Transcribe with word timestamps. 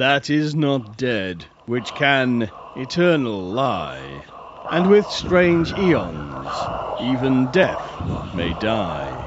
that 0.00 0.30
is 0.30 0.54
not 0.54 0.96
dead, 0.96 1.44
which 1.66 1.92
can 1.94 2.50
eternal 2.74 3.38
lie. 3.38 4.24
And 4.70 4.88
with 4.88 5.04
strange 5.06 5.72
eons, 5.72 6.48
even 7.02 7.50
death 7.52 7.84
may 8.34 8.54
die. 8.60 9.26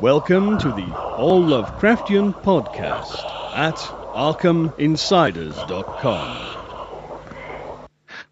Welcome 0.00 0.58
to 0.58 0.72
the 0.72 0.92
All 1.16 1.40
Lovecraftian 1.40 2.34
Podcast 2.42 3.24
at 3.54 3.76
ArkhamInsiders.com. 3.76 6.36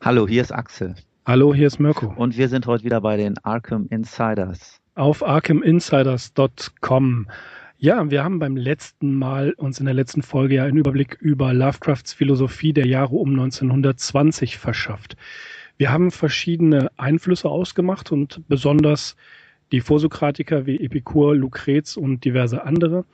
Hallo, 0.00 0.26
hier 0.26 0.42
ist 0.42 0.52
Axel. 0.52 0.96
Hallo, 1.24 1.54
hier 1.54 1.68
ist 1.68 1.78
Mirko. 1.78 2.12
Und 2.16 2.36
wir 2.36 2.48
sind 2.48 2.66
heute 2.66 2.82
wieder 2.82 3.00
bei 3.00 3.16
den 3.16 3.36
Arkham 3.44 3.86
Insiders. 3.90 4.80
Auf 4.96 5.22
ArkhamInsiders.com. 5.22 7.28
Ja, 7.80 8.10
wir 8.10 8.24
haben 8.24 8.40
beim 8.40 8.56
letzten 8.56 9.14
Mal 9.14 9.52
uns 9.52 9.78
in 9.78 9.84
der 9.84 9.94
letzten 9.94 10.22
Folge 10.22 10.56
ja 10.56 10.64
einen 10.64 10.78
Überblick 10.78 11.16
über 11.20 11.54
Lovecrafts 11.54 12.12
Philosophie 12.12 12.72
der 12.72 12.88
Jahre 12.88 13.14
um 13.14 13.30
1920 13.30 14.58
verschafft. 14.58 15.16
Wir 15.76 15.92
haben 15.92 16.10
verschiedene 16.10 16.90
Einflüsse 16.96 17.48
ausgemacht 17.48 18.10
und 18.10 18.42
besonders 18.48 19.14
die 19.70 19.80
Vorsokratiker 19.80 20.66
wie 20.66 20.80
Epikur, 20.80 21.36
Lucrez 21.36 21.96
und 21.96 22.24
diverse 22.24 22.64
andere. 22.64 23.04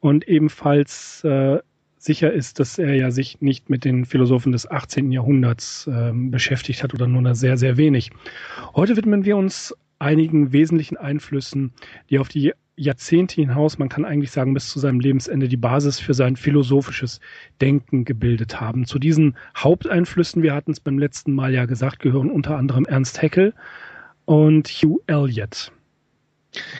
Und 0.00 0.28
ebenfalls 0.28 1.24
äh, 1.24 1.60
sicher 1.96 2.30
ist, 2.30 2.60
dass 2.60 2.76
er 2.76 2.92
ja 2.92 3.10
sich 3.10 3.40
nicht 3.40 3.70
mit 3.70 3.86
den 3.86 4.04
Philosophen 4.04 4.52
des 4.52 4.70
18. 4.70 5.12
Jahrhunderts 5.12 5.86
äh, 5.86 6.12
beschäftigt 6.12 6.82
hat 6.82 6.92
oder 6.92 7.06
nur 7.06 7.34
sehr, 7.34 7.56
sehr 7.56 7.78
wenig. 7.78 8.10
Heute 8.74 8.98
widmen 8.98 9.24
wir 9.24 9.38
uns 9.38 9.74
einigen 9.98 10.52
wesentlichen 10.52 10.98
Einflüssen, 10.98 11.72
die 12.10 12.18
auf 12.18 12.28
die 12.28 12.52
Jahrzehnte 12.76 13.36
hinaus, 13.36 13.78
man 13.78 13.88
kann 13.88 14.04
eigentlich 14.04 14.30
sagen 14.30 14.54
bis 14.54 14.68
zu 14.68 14.78
seinem 14.78 15.00
Lebensende, 15.00 15.48
die 15.48 15.56
Basis 15.56 16.00
für 16.00 16.14
sein 16.14 16.36
philosophisches 16.36 17.20
Denken 17.60 18.04
gebildet 18.04 18.60
haben. 18.60 18.84
Zu 18.86 18.98
diesen 18.98 19.36
Haupteinflüssen, 19.56 20.42
wir 20.42 20.54
hatten 20.54 20.72
es 20.72 20.80
beim 20.80 20.98
letzten 20.98 21.32
Mal 21.32 21.52
ja 21.52 21.66
gesagt, 21.66 22.00
gehören 22.00 22.30
unter 22.30 22.56
anderem 22.56 22.84
Ernst 22.84 23.22
Haeckel 23.22 23.54
und 24.24 24.68
Hugh 24.68 25.00
Elliot. 25.06 25.72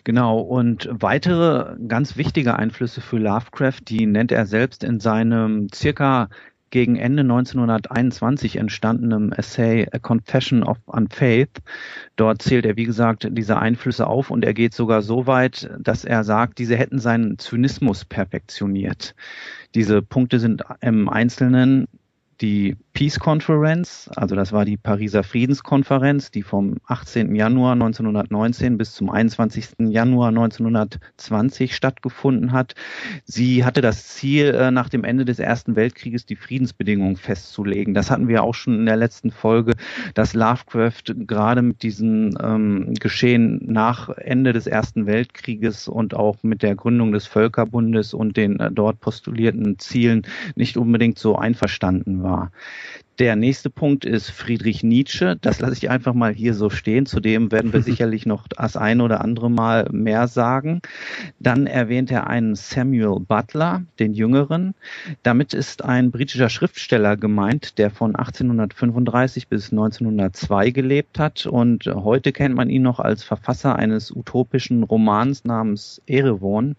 Genau, 0.04 0.38
und 0.38 0.88
weitere 0.90 1.76
ganz 1.88 2.16
wichtige 2.16 2.56
Einflüsse 2.56 3.00
für 3.00 3.18
Lovecraft, 3.18 3.80
die 3.88 4.06
nennt 4.06 4.30
er 4.30 4.46
selbst 4.46 4.84
in 4.84 5.00
seinem 5.00 5.68
circa 5.74 6.28
gegen 6.74 6.96
Ende 6.96 7.22
1921 7.22 8.56
entstandenem 8.56 9.30
Essay 9.30 9.86
A 9.92 10.00
Confession 10.00 10.64
of 10.64 10.76
Unfaith. 10.86 11.62
Dort 12.16 12.42
zählt 12.42 12.66
er, 12.66 12.76
wie 12.76 12.82
gesagt, 12.82 13.28
diese 13.30 13.60
Einflüsse 13.60 14.08
auf 14.08 14.28
und 14.28 14.44
er 14.44 14.54
geht 14.54 14.74
sogar 14.74 15.00
so 15.00 15.28
weit, 15.28 15.70
dass 15.78 16.04
er 16.04 16.24
sagt, 16.24 16.58
diese 16.58 16.76
hätten 16.76 16.98
seinen 16.98 17.38
Zynismus 17.38 18.04
perfektioniert. 18.04 19.14
Diese 19.76 20.02
Punkte 20.02 20.40
sind 20.40 20.64
im 20.80 21.08
Einzelnen 21.08 21.86
die 22.40 22.76
Peace 22.92 23.18
Conference, 23.18 24.08
also 24.16 24.36
das 24.36 24.52
war 24.52 24.64
die 24.64 24.76
Pariser 24.76 25.22
Friedenskonferenz, 25.22 26.30
die 26.30 26.42
vom 26.42 26.76
18. 26.86 27.34
Januar 27.34 27.72
1919 27.72 28.78
bis 28.78 28.92
zum 28.92 29.10
21. 29.10 29.88
Januar 29.88 30.28
1920 30.28 31.74
stattgefunden 31.74 32.52
hat. 32.52 32.74
Sie 33.24 33.64
hatte 33.64 33.80
das 33.80 34.08
Ziel, 34.08 34.54
äh, 34.54 34.70
nach 34.70 34.88
dem 34.88 35.04
Ende 35.04 35.24
des 35.24 35.38
Ersten 35.38 35.76
Weltkrieges 35.76 36.26
die 36.26 36.36
Friedensbedingungen 36.36 37.16
festzulegen. 37.16 37.94
Das 37.94 38.10
hatten 38.10 38.28
wir 38.28 38.42
auch 38.42 38.54
schon 38.54 38.78
in 38.78 38.86
der 38.86 38.96
letzten 38.96 39.30
Folge, 39.30 39.74
dass 40.14 40.34
Lovecraft 40.34 41.14
gerade 41.26 41.62
mit 41.62 41.82
diesen 41.82 42.36
ähm, 42.42 42.94
Geschehen 42.94 43.60
nach 43.64 44.08
Ende 44.08 44.52
des 44.52 44.66
Ersten 44.66 45.06
Weltkrieges 45.06 45.88
und 45.88 46.14
auch 46.14 46.42
mit 46.42 46.62
der 46.62 46.74
Gründung 46.74 47.12
des 47.12 47.26
Völkerbundes 47.26 48.14
und 48.14 48.36
den 48.36 48.60
äh, 48.60 48.70
dort 48.70 49.00
postulierten 49.00 49.78
Zielen 49.78 50.22
nicht 50.54 50.76
unbedingt 50.76 51.18
so 51.18 51.36
einverstanden 51.36 52.23
war. 52.24 52.50
Der 53.20 53.36
nächste 53.36 53.70
Punkt 53.70 54.04
ist 54.04 54.30
Friedrich 54.30 54.82
Nietzsche. 54.82 55.36
Das 55.40 55.60
lasse 55.60 55.74
ich 55.74 55.88
einfach 55.88 56.14
mal 56.14 56.32
hier 56.32 56.52
so 56.52 56.68
stehen. 56.68 57.06
Zudem 57.06 57.52
werden 57.52 57.72
wir 57.72 57.80
sicherlich 57.82 58.26
noch 58.26 58.48
das 58.48 58.76
ein 58.76 59.00
oder 59.00 59.20
andere 59.20 59.48
Mal 59.48 59.88
mehr 59.92 60.26
sagen. 60.26 60.82
Dann 61.38 61.68
erwähnt 61.68 62.10
er 62.10 62.26
einen 62.26 62.56
Samuel 62.56 63.20
Butler, 63.20 63.82
den 64.00 64.14
Jüngeren. 64.14 64.74
Damit 65.22 65.54
ist 65.54 65.84
ein 65.84 66.10
britischer 66.10 66.48
Schriftsteller 66.48 67.16
gemeint, 67.16 67.78
der 67.78 67.90
von 67.90 68.16
1835 68.16 69.46
bis 69.46 69.70
1902 69.70 70.70
gelebt 70.70 71.20
hat. 71.20 71.46
Und 71.46 71.86
heute 71.86 72.32
kennt 72.32 72.56
man 72.56 72.68
ihn 72.68 72.82
noch 72.82 72.98
als 72.98 73.22
Verfasser 73.22 73.76
eines 73.76 74.10
utopischen 74.10 74.82
Romans 74.82 75.44
namens 75.44 76.02
Erewhon. 76.06 76.74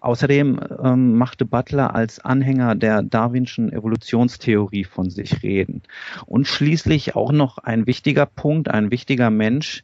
Außerdem 0.00 0.60
ähm, 0.82 1.16
machte 1.16 1.44
Butler 1.44 1.94
als 1.94 2.20
Anhänger 2.20 2.74
der 2.74 3.02
Darwinschen 3.02 3.72
Evolutionstheorie 3.72 4.84
von 4.84 5.10
sich 5.10 5.42
reden. 5.42 5.82
Und 6.26 6.46
schließlich 6.46 7.16
auch 7.16 7.32
noch 7.32 7.58
ein 7.58 7.86
wichtiger 7.86 8.26
Punkt, 8.26 8.68
ein 8.68 8.90
wichtiger 8.90 9.30
Mensch, 9.30 9.82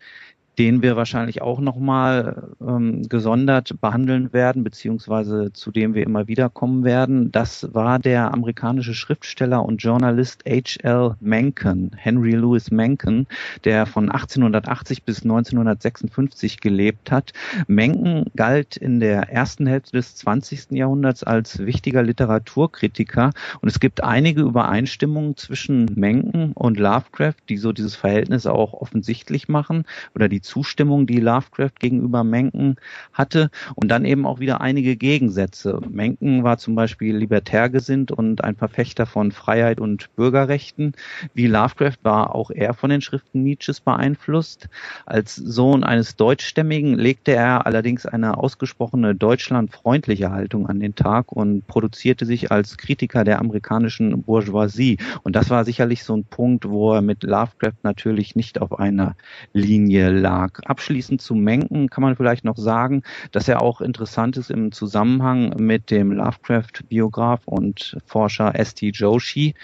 den 0.59 0.83
wir 0.83 0.97
wahrscheinlich 0.97 1.43
auch 1.43 1.61
nochmal 1.61 2.49
ähm, 2.61 3.09
gesondert 3.09 3.81
behandeln 3.81 4.33
werden, 4.33 4.63
beziehungsweise 4.63 5.53
zu 5.53 5.73
dem 5.73 5.95
wir 5.95 6.05
immer 6.05 6.29
wieder 6.29 6.49
kommen 6.49 6.85
werden. 6.85 7.33
Das 7.33 7.75
war 7.75 7.99
der 7.99 8.33
amerikanische 8.33 8.95
Schriftsteller 8.95 9.65
und 9.65 9.83
Journalist 9.83 10.45
H.L. 10.49 11.17
Mencken, 11.21 11.91
Henry 11.97 12.33
Louis 12.33 12.71
Mencken, 12.71 13.27
der 13.65 13.87
von 13.87 14.11
1880 14.11 15.03
bis 15.03 15.23
1956 15.23 16.61
gelebt 16.61 17.11
hat. 17.11 17.33
Mencken 17.67 18.27
galt 18.37 18.77
in 18.77 19.01
der 19.01 19.31
ersten 19.31 19.67
Hälfte 19.67 19.93
des 19.97 20.15
20. 20.17 20.71
Jahrhunderts 20.71 21.25
als 21.25 21.59
wichtiger 21.59 22.03
Literaturkritiker 22.03 23.31
und 23.61 23.69
es 23.69 23.81
gibt 23.81 24.05
einige 24.05 24.43
Übereinstimmungen 24.43 25.37
zwischen 25.37 25.87
Mencken 25.95 26.53
und 26.53 26.79
Lovecraft, 26.79 27.35
die 27.49 27.57
so 27.57 27.73
dieses 27.73 27.97
Verhältnis 27.97 28.47
auch 28.47 28.73
offensichtlich 28.73 29.49
machen 29.49 29.85
oder 30.15 30.29
die 30.29 30.44
Zustimmung, 30.45 31.07
die 31.07 31.21
Lovecraft 31.21 31.73
gegenüber 31.81 32.23
Mencken 32.23 32.77
hatte 33.13 33.51
und 33.75 33.89
dann 33.89 34.05
eben 34.05 34.27
auch 34.27 34.39
wieder 34.39 34.61
einige 34.61 34.97
Gegensätze. 34.97 35.81
Mencken 35.91 36.45
war 36.45 36.59
zum 36.59 36.75
Beispiel 36.75 37.17
libertär 37.17 37.71
gesinnt 37.71 38.13
und 38.13 38.45
ein 38.45 38.55
Verfechter 38.55 39.07
von 39.07 39.33
Freiheit 39.33 39.81
und 39.81 40.15
Bürgerrechten. 40.15 40.93
Wie 41.33 41.47
Lovecraft 41.47 41.99
war 42.03 42.35
auch 42.35 42.51
er 42.51 42.75
von 42.75 42.91
den 42.91 43.01
Schriften 43.01 43.43
Nietzsches 43.43 43.81
beeinflusst. 43.81 44.69
Als 45.07 45.35
Sohn 45.37 45.85
eines 45.85 46.17
Deutschstämmigen 46.17 46.95
legte 46.95 47.33
er 47.33 47.67
allerdings 47.67 48.07
eine 48.07 48.37
ausgesprochene 48.37 49.15
deutschlandfreundliche 49.15 50.31
Haltung 50.31 50.69
an 50.69 50.81
den 50.81 50.95
Tag 50.95 51.33
und 51.33 51.67
produzierte 51.67 52.27
sich 52.27 52.53
als 52.53 52.77
Kritiker 52.77 53.25
der 53.25 53.39
amerikanischen 53.39 54.23
Bourgeoisie. 54.23 54.99
Und 55.23 55.37
das 55.37 55.51
war 55.51 55.65
sicherlich 55.65 56.05
so 56.05 56.17
ein 56.17 56.25
Punkt, 56.25 56.69
wo 56.69 56.93
er 56.93 57.03
mit 57.03 57.23
Lovecraft 57.23 57.83
natürlich 57.83 58.37
nicht 58.37 58.61
auf 58.61 58.79
einer 58.79 59.17
Linie 59.53 60.11
lag. 60.11 60.34
Verlag. 60.35 60.61
Abschließend 60.65 61.23
zu 61.23 61.35
Mencken 61.35 61.89
kann 61.89 62.03
man 62.03 62.17
vielleicht 62.17 62.45
noch 62.45 62.57
sagen, 62.57 63.03
dass 63.31 63.49
er 63.49 63.63
auch 63.63 63.81
interessant 63.81 64.37
ist 64.37 64.51
im 64.51 64.73
Zusammenhang 64.73 65.55
mit 65.59 65.91
dem 65.91 66.13
Lovecraft-Biograf 66.13 67.43
und 67.47 67.97
Forscher 68.07 68.59
S.T. 68.59 68.91
Joshi, 68.91 69.55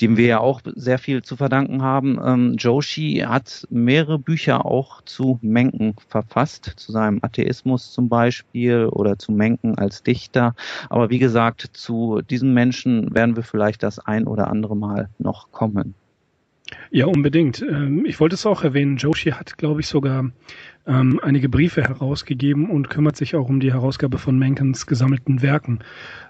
dem 0.00 0.16
wir 0.16 0.26
ja 0.26 0.40
auch 0.40 0.60
sehr 0.74 0.98
viel 0.98 1.22
zu 1.22 1.36
verdanken 1.36 1.82
haben. 1.82 2.18
Ähm, 2.24 2.54
Joshi 2.56 3.24
hat 3.26 3.66
mehrere 3.70 4.18
Bücher 4.18 4.64
auch 4.64 5.02
zu 5.02 5.38
Mencken 5.42 5.94
verfasst, 6.08 6.72
zu 6.76 6.92
seinem 6.92 7.18
Atheismus 7.22 7.92
zum 7.92 8.08
Beispiel 8.08 8.86
oder 8.86 9.18
zu 9.18 9.32
Mencken 9.32 9.76
als 9.76 10.02
Dichter. 10.02 10.54
Aber 10.88 11.10
wie 11.10 11.18
gesagt, 11.18 11.70
zu 11.72 12.22
diesem 12.22 12.54
Menschen 12.54 13.12
werden 13.14 13.36
wir 13.36 13.42
vielleicht 13.42 13.82
das 13.82 13.98
ein 13.98 14.26
oder 14.26 14.48
andere 14.48 14.76
Mal 14.76 15.08
noch 15.18 15.50
kommen. 15.50 15.94
Ja, 16.90 17.06
unbedingt. 17.06 17.62
Ähm, 17.62 18.04
ich 18.06 18.18
wollte 18.18 18.34
es 18.34 18.46
auch 18.46 18.64
erwähnen. 18.64 18.96
Joshi 18.96 19.30
hat, 19.30 19.56
glaube 19.56 19.80
ich, 19.80 19.86
sogar 19.86 20.30
ähm, 20.86 21.20
einige 21.22 21.48
Briefe 21.48 21.82
herausgegeben 21.82 22.70
und 22.70 22.90
kümmert 22.90 23.16
sich 23.16 23.36
auch 23.36 23.48
um 23.48 23.60
die 23.60 23.72
Herausgabe 23.72 24.18
von 24.18 24.38
Menkens 24.38 24.86
gesammelten 24.86 25.42
Werken. 25.42 25.80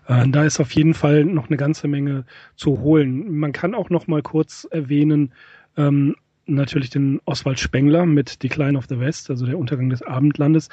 Äh, 0.07 0.29
da 0.29 0.45
ist 0.45 0.61
auf 0.61 0.73
jeden 0.73 0.95
Fall 0.95 1.25
noch 1.25 1.49
eine 1.49 1.57
ganze 1.57 1.89
Menge 1.89 2.25
zu 2.55 2.81
holen. 2.81 3.39
Man 3.39 3.53
kann 3.53 3.75
auch 3.75 3.91
noch 3.91 4.07
mal 4.07 4.23
kurz 4.23 4.67
erwähnen, 4.71 5.33
ähm, 5.77 6.17
natürlich 6.47 6.91
den 6.91 7.21
Oswald 7.25 7.59
Spengler 7.59 8.07
mit 8.07 8.43
Decline 8.43 8.79
of 8.79 8.87
the 8.89 9.01
West, 9.01 9.31
also 9.31 9.47
der 9.47 9.59
Untergang 9.59 9.91
des 9.91 10.03
Abendlandes. 10.03 10.69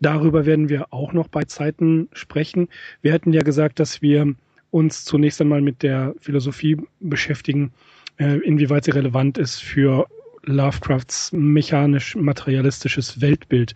Darüber 0.00 0.46
werden 0.46 0.68
wir 0.68 0.92
auch 0.92 1.12
noch 1.12 1.28
bei 1.28 1.44
Zeiten 1.44 2.08
sprechen. 2.12 2.68
Wir 3.02 3.12
hatten 3.12 3.32
ja 3.32 3.42
gesagt, 3.42 3.80
dass 3.80 4.02
wir 4.02 4.34
uns 4.70 5.04
zunächst 5.04 5.40
einmal 5.40 5.60
mit 5.60 5.82
der 5.82 6.14
Philosophie 6.20 6.78
beschäftigen, 7.00 7.72
äh, 8.20 8.38
inwieweit 8.40 8.84
sie 8.84 8.90
relevant 8.90 9.38
ist 9.38 9.62
für 9.62 10.06
Lovecrafts 10.44 11.32
mechanisch-materialistisches 11.32 13.20
Weltbild. 13.20 13.74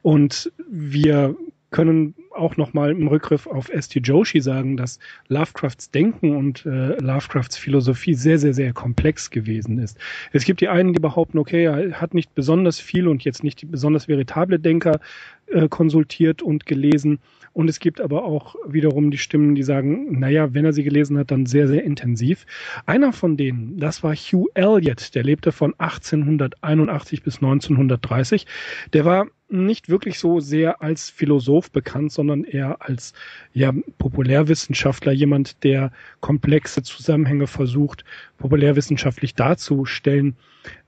Und 0.00 0.50
wir 0.68 1.36
können 1.70 2.14
auch 2.34 2.56
nochmal 2.56 2.90
im 2.90 3.08
Rückgriff 3.08 3.46
auf 3.46 3.68
S.T. 3.68 4.00
Joshi 4.00 4.40
sagen, 4.40 4.76
dass 4.76 4.98
Lovecrafts 5.28 5.90
Denken 5.90 6.36
und 6.36 6.66
äh, 6.66 6.96
Lovecrafts 7.00 7.56
Philosophie 7.56 8.14
sehr, 8.14 8.38
sehr, 8.38 8.54
sehr 8.54 8.72
komplex 8.72 9.30
gewesen 9.30 9.78
ist. 9.78 9.98
Es 10.32 10.44
gibt 10.44 10.60
die 10.60 10.68
einen, 10.68 10.92
die 10.92 11.00
behaupten, 11.00 11.38
okay, 11.38 11.64
er 11.64 12.00
hat 12.00 12.14
nicht 12.14 12.34
besonders 12.34 12.80
viel 12.80 13.08
und 13.08 13.24
jetzt 13.24 13.44
nicht 13.44 13.70
besonders 13.70 14.08
veritable 14.08 14.58
Denker 14.58 15.00
äh, 15.46 15.68
konsultiert 15.68 16.42
und 16.42 16.66
gelesen. 16.66 17.18
Und 17.52 17.68
es 17.68 17.80
gibt 17.80 18.00
aber 18.00 18.24
auch 18.24 18.56
wiederum 18.66 19.10
die 19.10 19.18
Stimmen, 19.18 19.54
die 19.54 19.62
sagen, 19.62 20.18
naja, 20.18 20.54
wenn 20.54 20.64
er 20.64 20.72
sie 20.72 20.84
gelesen 20.84 21.18
hat, 21.18 21.30
dann 21.30 21.44
sehr, 21.46 21.68
sehr 21.68 21.84
intensiv. 21.84 22.46
Einer 22.86 23.12
von 23.12 23.36
denen, 23.36 23.76
das 23.76 24.02
war 24.02 24.14
Hugh 24.14 24.48
Elliot, 24.54 25.14
der 25.14 25.22
lebte 25.22 25.52
von 25.52 25.74
1881 25.78 27.22
bis 27.22 27.36
1930. 27.36 28.46
Der 28.94 29.04
war 29.04 29.26
nicht 29.50 29.90
wirklich 29.90 30.18
so 30.18 30.40
sehr 30.40 30.80
als 30.80 31.10
Philosoph 31.10 31.70
bekannt, 31.70 32.10
sondern 32.22 32.44
eher 32.44 32.80
als 32.80 33.14
ja, 33.52 33.72
Populärwissenschaftler, 33.98 35.10
jemand, 35.10 35.64
der 35.64 35.90
komplexe 36.20 36.84
Zusammenhänge 36.84 37.48
versucht, 37.48 38.04
populärwissenschaftlich 38.38 39.34
darzustellen. 39.34 40.36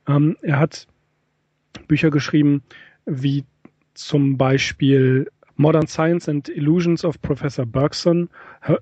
Ähm, 0.07 0.37
er 0.43 0.61
hat 0.61 0.87
Bücher 1.89 2.11
geschrieben, 2.11 2.63
wie 3.05 3.45
zum 3.95 4.37
Beispiel 4.37 5.29
Modern 5.57 5.89
Science 5.89 6.29
and 6.29 6.49
Illusions 6.49 7.05
of 7.05 7.21
Professor 7.21 7.67
Bergson. 7.67 8.29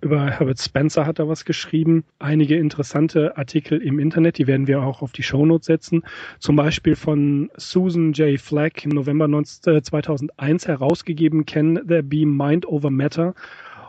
Über 0.00 0.30
Herbert 0.30 0.60
Spencer 0.60 1.06
hat 1.06 1.18
er 1.18 1.28
was 1.28 1.44
geschrieben. 1.44 2.04
Einige 2.20 2.56
interessante 2.56 3.36
Artikel 3.36 3.82
im 3.82 3.98
Internet, 3.98 4.38
die 4.38 4.46
werden 4.46 4.68
wir 4.68 4.80
auch 4.80 5.02
auf 5.02 5.10
die 5.10 5.24
Shownotes 5.24 5.66
setzen. 5.66 6.02
Zum 6.38 6.54
Beispiel 6.54 6.94
von 6.94 7.50
Susan 7.56 8.12
J. 8.12 8.40
Flack 8.40 8.84
im 8.84 8.90
November 8.90 9.28
2001 9.42 10.68
herausgegeben, 10.68 11.46
Can 11.46 11.80
There 11.88 12.04
Be 12.04 12.24
Mind 12.24 12.64
Over 12.66 12.90
Matter? 12.90 13.34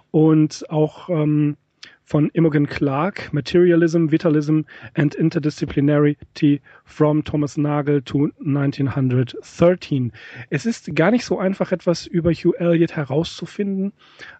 Und 0.10 0.66
auch 0.70 1.10
ähm, 1.10 1.58
von 2.06 2.30
Imogen 2.34 2.68
Clark, 2.68 3.32
Materialism, 3.32 4.12
Vitalism 4.12 4.62
and 4.96 5.16
Interdisciplinarity 5.16 6.60
from 6.86 7.24
Thomas 7.24 7.56
Nagel 7.56 8.02
to 8.02 8.30
1913. 8.40 10.12
Es 10.50 10.66
ist 10.66 10.96
gar 10.96 11.12
nicht 11.12 11.26
so 11.26 11.38
einfach, 11.38 11.72
etwas 11.72 12.08
über 12.08 12.32
Hugh 12.32 12.56
Elliot 12.58 12.96
herauszufinden. 12.96 13.94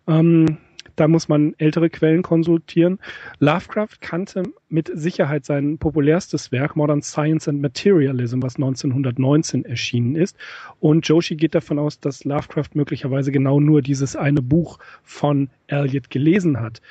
Ähm, 0.08 0.58
da 0.96 1.08
muss 1.08 1.28
man 1.28 1.54
ältere 1.58 1.90
Quellen 1.90 2.22
konsultieren. 2.22 3.00
Lovecraft 3.40 4.02
kannte 4.02 4.44
mit 4.70 4.92
Sicherheit 4.94 5.46
sein 5.46 5.78
populärstes 5.78 6.52
Werk 6.52 6.76
Modern 6.76 7.02
Science 7.02 7.48
and 7.48 7.62
Materialism, 7.62 8.42
was 8.42 8.56
1919 8.56 9.66
erschienen 9.66 10.16
ist. 10.16 10.38
Und 10.80 11.08
Joshi 11.08 11.36
geht 11.36 11.56
davon 11.56 11.80
aus, 11.80 12.00
dass 12.00 12.24
Lovecraft 12.24 12.76
möglicherweise 12.76 13.32
genau 13.32 13.60
nur 13.60 13.82
dieses 13.82 14.16
eine 14.16 14.42
Buch 14.42 14.80
von 15.04 15.50
Elliot 15.68 16.10
gelesen 16.10 16.60
hat. 16.60 16.82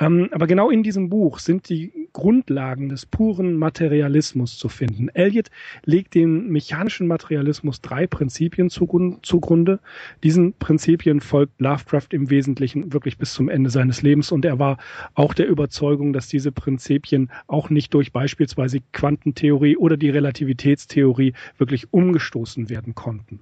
Ähm, 0.00 0.30
aber 0.32 0.46
genau 0.46 0.70
in 0.70 0.82
diesem 0.82 1.10
Buch 1.10 1.38
sind 1.38 1.68
die 1.68 1.92
Grundlagen 2.14 2.88
des 2.88 3.04
puren 3.04 3.56
Materialismus 3.56 4.56
zu 4.56 4.68
finden. 4.68 5.10
Eliot 5.10 5.50
legt 5.84 6.14
dem 6.14 6.48
mechanischen 6.48 7.06
Materialismus 7.06 7.82
drei 7.82 8.06
Prinzipien 8.06 8.70
zugrunde. 8.70 9.80
Diesen 10.22 10.54
Prinzipien 10.54 11.20
folgt 11.20 11.60
Lovecraft 11.60 12.08
im 12.12 12.30
Wesentlichen 12.30 12.92
wirklich 12.94 13.18
bis 13.18 13.34
zum 13.34 13.50
Ende 13.50 13.68
seines 13.68 14.00
Lebens 14.00 14.32
und 14.32 14.44
er 14.46 14.58
war 14.58 14.78
auch 15.14 15.34
der 15.34 15.48
Überzeugung, 15.48 16.14
dass 16.14 16.28
diese 16.28 16.50
Prinzipien 16.50 17.30
auch 17.46 17.68
nicht 17.68 17.92
durch 17.92 18.10
beispielsweise 18.10 18.80
Quantentheorie 18.92 19.76
oder 19.76 19.98
die 19.98 20.10
Relativitätstheorie 20.10 21.34
wirklich 21.58 21.92
umgestoßen 21.92 22.70
werden 22.70 22.94
konnten. 22.94 23.40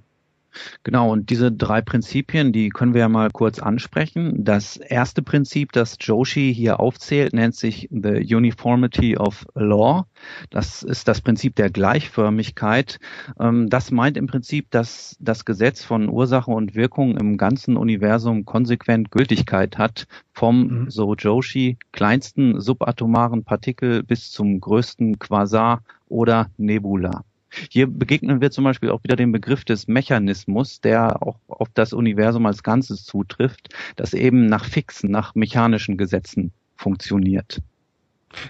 Genau, 0.83 1.13
und 1.13 1.31
diese 1.31 1.53
drei 1.53 1.81
Prinzipien, 1.81 2.53
die 2.53 2.71
können 2.71 2.95
wir 2.95 3.01
ja 3.01 3.09
mal 3.09 3.31
kurz 3.31 3.59
ansprechen. 3.59 4.45
Das 4.45 4.77
erste 4.77 5.23
Prinzip, 5.23 5.73
das 5.73 5.97
Joshi 6.01 6.53
hier 6.55 6.81
aufzählt, 6.81 7.33
nennt 7.33 7.55
sich 7.55 7.89
The 7.91 8.35
Uniformity 8.35 9.17
of 9.17 9.47
Law. 9.55 10.07
Das 10.51 10.83
ist 10.83 11.09
das 11.09 11.21
Prinzip 11.21 11.55
der 11.57 11.71
Gleichförmigkeit. 11.71 12.99
Ähm, 13.39 13.69
das 13.69 13.91
meint 13.91 14.17
im 14.17 14.27
Prinzip, 14.27 14.71
dass 14.71 15.17
das 15.21 15.45
Gesetz 15.45 15.85
von 15.85 16.09
Ursache 16.09 16.51
und 16.51 16.75
Wirkung 16.75 17.17
im 17.17 17.37
ganzen 17.37 17.77
Universum 17.77 18.45
konsequent 18.45 19.11
Gültigkeit 19.11 19.79
hat, 19.79 20.07
vom, 20.33 20.67
mhm. 20.67 20.91
so 20.91 21.15
Joshi, 21.15 21.79
kleinsten 21.93 22.61
subatomaren 22.61 23.45
Partikel 23.45 24.03
bis 24.03 24.31
zum 24.31 24.61
größten 24.61 25.19
Quasar 25.19 25.83
oder 26.09 26.51
Nebula. 26.57 27.25
Hier 27.71 27.87
begegnen 27.87 28.41
wir 28.41 28.51
zum 28.51 28.65
Beispiel 28.65 28.91
auch 28.91 29.03
wieder 29.05 29.17
dem 29.17 29.33
Begriff 29.33 29.65
des 29.65 29.89
Mechanismus, 29.89 30.81
der 30.81 31.23
auch 31.23 31.39
auf 31.49 31.69
das 31.75 31.93
Universum 31.93 32.47
als 32.47 32.63
Ganzes 32.63 33.05
zutrifft, 33.05 33.75
das 33.97 34.15
eben 34.15 34.47
nach 34.47 34.65
fixen, 34.65 35.11
nach 35.11 35.35
mechanischen 35.35 35.97
Gesetzen 35.97 36.53
funktioniert. 36.77 37.61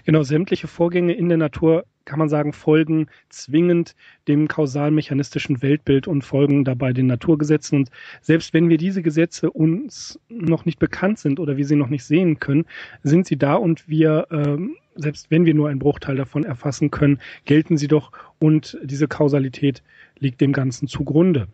Genau, 0.05 0.23
sämtliche 0.23 0.67
Vorgänge 0.67 1.13
in 1.13 1.29
der 1.29 1.37
Natur 1.37 1.85
kann 2.05 2.19
man 2.19 2.29
sagen, 2.29 2.53
folgen 2.53 3.07
zwingend 3.29 3.95
dem 4.27 4.47
kausalmechanistischen 4.47 5.61
Weltbild 5.61 6.07
und 6.07 6.23
folgen 6.23 6.65
dabei 6.65 6.91
den 6.91 7.05
Naturgesetzen. 7.05 7.79
Und 7.79 7.91
selbst 8.21 8.53
wenn 8.53 8.67
wir 8.67 8.77
diese 8.77 9.03
Gesetze 9.03 9.51
uns 9.51 10.19
noch 10.27 10.65
nicht 10.65 10.79
bekannt 10.79 11.19
sind 11.19 11.39
oder 11.39 11.55
wir 11.55 11.67
sie 11.67 11.75
noch 11.75 11.89
nicht 11.89 12.03
sehen 12.03 12.39
können, 12.39 12.65
sind 13.03 13.27
sie 13.27 13.37
da 13.37 13.53
und 13.53 13.87
wir 13.87 14.27
ähm, 14.31 14.75
selbst 14.95 15.31
wenn 15.31 15.45
wir 15.45 15.53
nur 15.53 15.69
einen 15.69 15.79
Bruchteil 15.79 16.15
davon 16.15 16.43
erfassen 16.43 16.91
können, 16.91 17.19
gelten 17.45 17.77
sie 17.77 17.87
doch 17.87 18.11
und 18.39 18.77
diese 18.83 19.07
Kausalität 19.07 19.81
liegt 20.17 20.41
dem 20.41 20.53
Ganzen 20.53 20.87
zugrunde. 20.87 21.47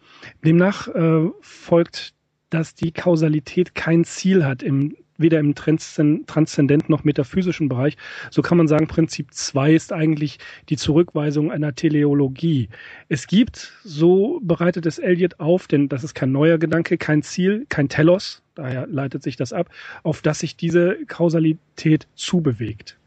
Demnach 0.43 0.87
äh, 0.87 1.29
folgt, 1.41 2.13
dass 2.49 2.75
die 2.75 2.91
Kausalität 2.91 3.75
kein 3.75 4.03
Ziel 4.03 4.45
hat 4.45 4.63
im 4.63 4.95
weder 5.17 5.39
im 5.39 5.55
transzendenten 5.55 6.91
noch 6.91 7.03
metaphysischen 7.03 7.69
Bereich. 7.69 7.97
So 8.31 8.41
kann 8.41 8.57
man 8.57 8.67
sagen, 8.67 8.87
Prinzip 8.87 9.33
2 9.33 9.73
ist 9.73 9.93
eigentlich 9.93 10.39
die 10.69 10.77
Zurückweisung 10.77 11.51
einer 11.51 11.73
Teleologie. 11.75 12.69
Es 13.09 13.27
gibt, 13.27 13.73
so 13.83 14.39
bereitet 14.43 14.85
es 14.85 14.99
Eliot 14.99 15.39
auf, 15.39 15.67
denn 15.67 15.89
das 15.89 16.03
ist 16.03 16.15
kein 16.15 16.31
neuer 16.31 16.57
Gedanke, 16.57 16.97
kein 16.97 17.23
Ziel, 17.23 17.65
kein 17.69 17.89
Telos, 17.89 18.41
daher 18.55 18.87
leitet 18.87 19.23
sich 19.23 19.35
das 19.35 19.53
ab, 19.53 19.69
auf 20.03 20.21
das 20.21 20.39
sich 20.39 20.57
diese 20.57 20.97
Kausalität 21.07 22.07
zubewegt. 22.15 22.97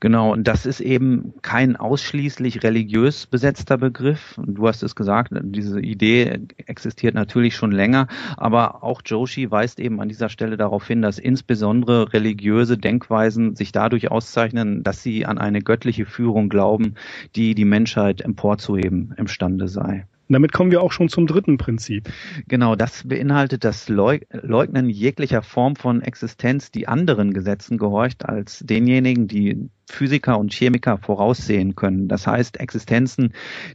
Genau, 0.00 0.32
und 0.32 0.48
das 0.48 0.66
ist 0.66 0.80
eben 0.80 1.34
kein 1.42 1.76
ausschließlich 1.76 2.62
religiös 2.62 3.26
besetzter 3.26 3.78
Begriff. 3.78 4.38
Du 4.44 4.66
hast 4.66 4.82
es 4.82 4.96
gesagt, 4.96 5.32
diese 5.32 5.80
Idee 5.80 6.40
existiert 6.66 7.14
natürlich 7.14 7.54
schon 7.54 7.72
länger, 7.72 8.08
aber 8.36 8.82
auch 8.82 9.00
Joshi 9.04 9.50
weist 9.50 9.78
eben 9.78 10.00
an 10.00 10.08
dieser 10.08 10.28
Stelle 10.28 10.56
darauf 10.56 10.86
hin, 10.86 11.02
dass 11.02 11.18
insbesondere 11.18 12.12
religiöse 12.12 12.76
Denkweisen 12.76 13.54
sich 13.54 13.72
dadurch 13.72 14.10
auszeichnen, 14.10 14.82
dass 14.82 15.02
sie 15.02 15.24
an 15.26 15.38
eine 15.38 15.62
göttliche 15.62 16.06
Führung 16.06 16.48
glauben, 16.48 16.94
die 17.36 17.54
die 17.54 17.64
Menschheit 17.64 18.20
emporzuheben 18.20 19.14
imstande 19.16 19.68
sei. 19.68 20.06
Damit 20.28 20.52
kommen 20.52 20.70
wir 20.70 20.82
auch 20.82 20.92
schon 20.92 21.08
zum 21.08 21.26
dritten 21.26 21.58
Prinzip. 21.58 22.08
Genau, 22.48 22.76
das 22.76 23.06
beinhaltet 23.06 23.64
das 23.64 23.88
Leugnen 23.88 24.88
jeglicher 24.88 25.42
Form 25.42 25.76
von 25.76 26.00
Existenz, 26.00 26.70
die 26.70 26.88
anderen 26.88 27.34
Gesetzen 27.34 27.76
gehorcht, 27.76 28.24
als 28.24 28.60
denjenigen, 28.60 29.28
die 29.28 29.68
Physiker 29.90 30.38
und 30.38 30.52
Chemiker 30.52 30.98
voraussehen 30.98 31.74
können. 31.74 32.08
Das 32.08 32.26
heißt 32.26 32.58
Existenzen, 32.58 33.32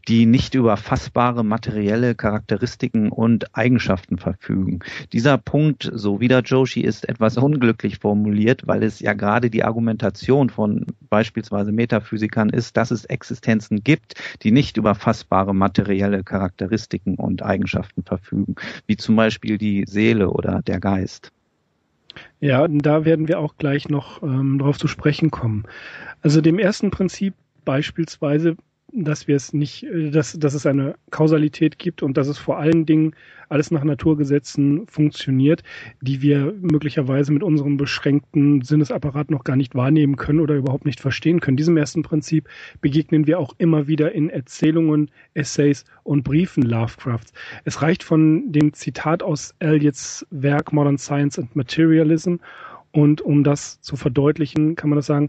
die 0.07 0.25
nicht 0.25 0.55
über 0.55 0.77
fassbare 0.77 1.43
materielle 1.43 2.15
Charakteristiken 2.15 3.09
und 3.11 3.55
Eigenschaften 3.55 4.17
verfügen. 4.17 4.79
Dieser 5.13 5.37
Punkt, 5.37 5.89
so 5.93 6.19
wie 6.19 6.27
der 6.27 6.41
Joshi, 6.41 6.81
ist 6.81 7.07
etwas 7.07 7.37
unglücklich 7.37 7.99
formuliert, 7.99 8.67
weil 8.67 8.83
es 8.83 8.99
ja 8.99 9.13
gerade 9.13 9.49
die 9.49 9.63
Argumentation 9.63 10.49
von 10.49 10.85
beispielsweise 11.09 11.71
Metaphysikern 11.71 12.49
ist, 12.49 12.77
dass 12.77 12.91
es 12.91 13.05
Existenzen 13.05 13.83
gibt, 13.83 14.15
die 14.43 14.51
nicht 14.51 14.77
über 14.77 14.95
fassbare 14.95 15.53
materielle 15.53 16.23
Charakteristiken 16.23 17.15
und 17.15 17.43
Eigenschaften 17.43 18.03
verfügen, 18.03 18.55
wie 18.87 18.97
zum 18.97 19.15
Beispiel 19.15 19.57
die 19.57 19.85
Seele 19.87 20.29
oder 20.29 20.61
der 20.61 20.79
Geist. 20.79 21.31
Ja, 22.39 22.67
da 22.67 23.05
werden 23.05 23.27
wir 23.27 23.39
auch 23.39 23.57
gleich 23.57 23.89
noch 23.89 24.23
ähm, 24.23 24.59
darauf 24.59 24.77
zu 24.77 24.87
sprechen 24.87 25.31
kommen. 25.31 25.65
Also 26.21 26.41
dem 26.41 26.59
ersten 26.59 26.91
Prinzip 26.91 27.33
beispielsweise 27.65 28.55
dass 28.93 29.27
wir 29.27 29.35
es 29.35 29.53
nicht, 29.53 29.83
äh, 29.83 30.09
dass, 30.11 30.37
dass 30.37 30.53
es 30.53 30.65
eine 30.65 30.95
Kausalität 31.11 31.79
gibt 31.79 32.03
und 32.03 32.17
dass 32.17 32.27
es 32.27 32.37
vor 32.37 32.57
allen 32.57 32.85
Dingen 32.85 33.13
alles 33.49 33.71
nach 33.71 33.83
Naturgesetzen 33.83 34.85
funktioniert, 34.87 35.63
die 36.01 36.21
wir 36.21 36.53
möglicherweise 36.61 37.33
mit 37.33 37.43
unserem 37.43 37.77
beschränkten 37.77 38.61
Sinnesapparat 38.61 39.31
noch 39.31 39.43
gar 39.43 39.55
nicht 39.55 39.75
wahrnehmen 39.75 40.15
können 40.15 40.39
oder 40.39 40.55
überhaupt 40.55 40.85
nicht 40.85 40.99
verstehen 40.99 41.39
können. 41.39 41.57
Diesem 41.57 41.75
ersten 41.75 42.03
Prinzip 42.03 42.47
begegnen 42.79 43.25
wir 43.27 43.39
auch 43.39 43.53
immer 43.57 43.87
wieder 43.87 44.11
in 44.11 44.29
Erzählungen, 44.29 45.09
Essays 45.33 45.85
und 46.03 46.23
Briefen 46.23 46.63
Lovecrafts. 46.63 47.33
Es 47.65 47.81
reicht 47.81 48.03
von 48.03 48.51
dem 48.51 48.73
Zitat 48.73 49.23
aus 49.23 49.55
Eliots 49.59 50.25
Werk 50.29 50.71
Modern 50.71 50.97
Science 50.97 51.39
and 51.39 51.55
Materialism 51.55 52.35
und 52.91 53.21
um 53.21 53.43
das 53.43 53.81
zu 53.81 53.95
verdeutlichen, 53.95 54.75
kann 54.75 54.89
man 54.89 54.97
das 54.97 55.05
sagen, 55.05 55.27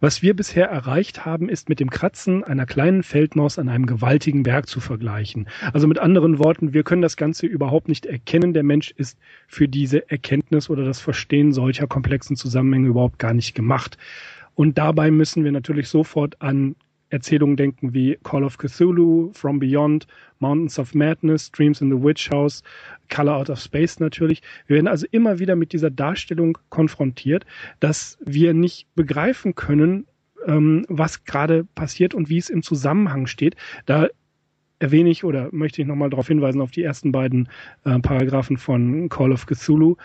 Was 0.00 0.22
wir 0.22 0.34
bisher 0.34 0.68
erreicht 0.68 1.24
haben, 1.24 1.48
ist 1.48 1.68
mit 1.68 1.80
dem 1.80 1.90
Kratzen 1.90 2.44
einer 2.44 2.66
kleinen 2.66 3.02
Feldmaus 3.02 3.58
an 3.58 3.68
einem 3.68 3.86
gewaltigen 3.86 4.42
Berg 4.42 4.68
zu 4.68 4.80
vergleichen. 4.80 5.48
Also 5.72 5.86
mit 5.86 5.98
anderen 5.98 6.38
Worten, 6.38 6.72
wir 6.72 6.82
können 6.82 7.02
das 7.02 7.16
Ganze 7.16 7.46
überhaupt 7.46 7.88
nicht 7.88 8.06
erkennen. 8.06 8.52
Der 8.52 8.62
Mensch 8.62 8.92
ist 8.96 9.18
für 9.48 9.68
diese 9.68 10.10
Erkenntnis 10.10 10.70
oder 10.70 10.84
das 10.84 11.00
Verstehen 11.00 11.52
solcher 11.52 11.86
komplexen 11.86 12.36
Zusammenhänge 12.36 12.88
überhaupt 12.88 13.18
gar 13.18 13.34
nicht 13.34 13.54
gemacht. 13.54 13.98
Und 14.54 14.78
dabei 14.78 15.10
müssen 15.10 15.44
wir 15.44 15.52
natürlich 15.52 15.88
sofort 15.88 16.40
an 16.40 16.76
Erzählungen 17.12 17.56
denken 17.56 17.92
wie 17.92 18.18
Call 18.22 18.42
of 18.42 18.56
Cthulhu, 18.56 19.30
From 19.34 19.58
Beyond, 19.58 20.06
Mountains 20.38 20.78
of 20.78 20.94
Madness, 20.94 21.50
Dreams 21.50 21.80
in 21.80 21.90
the 21.90 22.02
Witch 22.02 22.30
House, 22.30 22.62
Color 23.10 23.36
Out 23.36 23.50
of 23.50 23.60
Space 23.60 24.00
natürlich. 24.00 24.42
Wir 24.66 24.76
werden 24.76 24.88
also 24.88 25.06
immer 25.10 25.38
wieder 25.38 25.54
mit 25.54 25.72
dieser 25.72 25.90
Darstellung 25.90 26.56
konfrontiert, 26.70 27.44
dass 27.80 28.18
wir 28.24 28.54
nicht 28.54 28.86
begreifen 28.94 29.54
können, 29.54 30.06
ähm, 30.46 30.86
was 30.88 31.24
gerade 31.24 31.64
passiert 31.74 32.14
und 32.14 32.30
wie 32.30 32.38
es 32.38 32.48
im 32.48 32.62
Zusammenhang 32.62 33.26
steht. 33.26 33.56
Da 33.84 34.08
erwähne 34.78 35.10
ich 35.10 35.22
oder 35.22 35.48
möchte 35.52 35.80
ich 35.80 35.86
nochmal 35.86 36.10
darauf 36.10 36.26
hinweisen 36.26 36.60
auf 36.60 36.72
die 36.72 36.82
ersten 36.82 37.12
beiden 37.12 37.48
äh, 37.84 37.98
Paragraphen 38.00 38.56
von 38.56 39.08
Call 39.08 39.32
of 39.32 39.46
Cthulhu, 39.46 39.96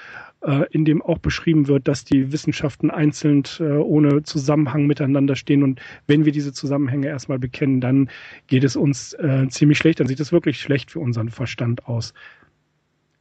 in 0.72 0.86
dem 0.86 1.02
auch 1.02 1.18
beschrieben 1.18 1.68
wird, 1.68 1.88
dass 1.88 2.06
die 2.06 2.32
Wissenschaften 2.32 2.92
einzeln 2.92 3.44
äh, 3.60 3.64
ohne 3.64 4.24
Zusammenhang 4.24 4.86
miteinander 4.86 5.36
stehen. 5.36 5.64
Und 5.64 5.82
wenn 6.06 6.26
wir 6.26 6.32
diese 6.32 6.54
Zusammenhänge 6.54 7.08
erstmal 7.08 7.40
bekennen, 7.40 7.82
dann 7.82 8.10
geht 8.48 8.64
es 8.64 8.76
uns 8.76 9.14
äh, 9.14 9.48
ziemlich 9.50 9.78
schlecht. 9.78 10.00
Dann 10.00 10.08
sieht 10.08 10.20
es 10.20 10.32
wirklich 10.32 10.62
schlecht 10.62 10.92
für 10.92 11.00
unseren 11.00 11.30
Verstand 11.30 11.88
aus. 11.88 12.14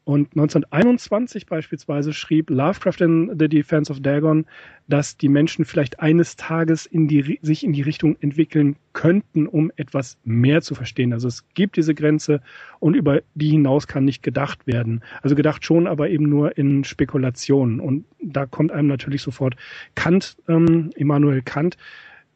Und 0.06 0.36
1921 0.36 1.46
beispielsweise 1.46 2.12
schrieb 2.12 2.48
Lovecraft 2.48 3.00
in 3.00 3.36
The 3.36 3.48
Defense 3.48 3.90
of 3.90 3.98
Dagon, 3.98 4.46
dass 4.86 5.16
die 5.16 5.28
Menschen 5.28 5.64
vielleicht 5.64 5.98
eines 5.98 6.36
Tages 6.36 6.86
in 6.86 7.08
die, 7.08 7.40
sich 7.42 7.64
in 7.64 7.72
die 7.72 7.82
Richtung 7.82 8.16
entwickeln 8.20 8.76
könnten, 8.92 9.48
um 9.48 9.72
etwas 9.74 10.16
mehr 10.22 10.62
zu 10.62 10.76
verstehen. 10.76 11.12
Also 11.12 11.26
es 11.26 11.42
gibt 11.54 11.76
diese 11.76 11.92
Grenze 11.92 12.40
und 12.78 12.94
über 12.94 13.20
die 13.34 13.50
hinaus 13.50 13.88
kann 13.88 14.04
nicht 14.04 14.22
gedacht 14.22 14.68
werden. 14.68 15.02
Also 15.22 15.34
gedacht 15.34 15.64
schon, 15.64 15.88
aber 15.88 16.08
eben 16.08 16.28
nur 16.28 16.56
in 16.56 16.84
Spekulationen. 16.84 17.80
Und 17.80 18.04
da 18.22 18.46
kommt 18.46 18.70
einem 18.70 18.86
natürlich 18.86 19.22
sofort 19.22 19.56
Kant, 19.96 20.36
ähm, 20.46 20.90
Immanuel 20.94 21.42
Kant, 21.42 21.78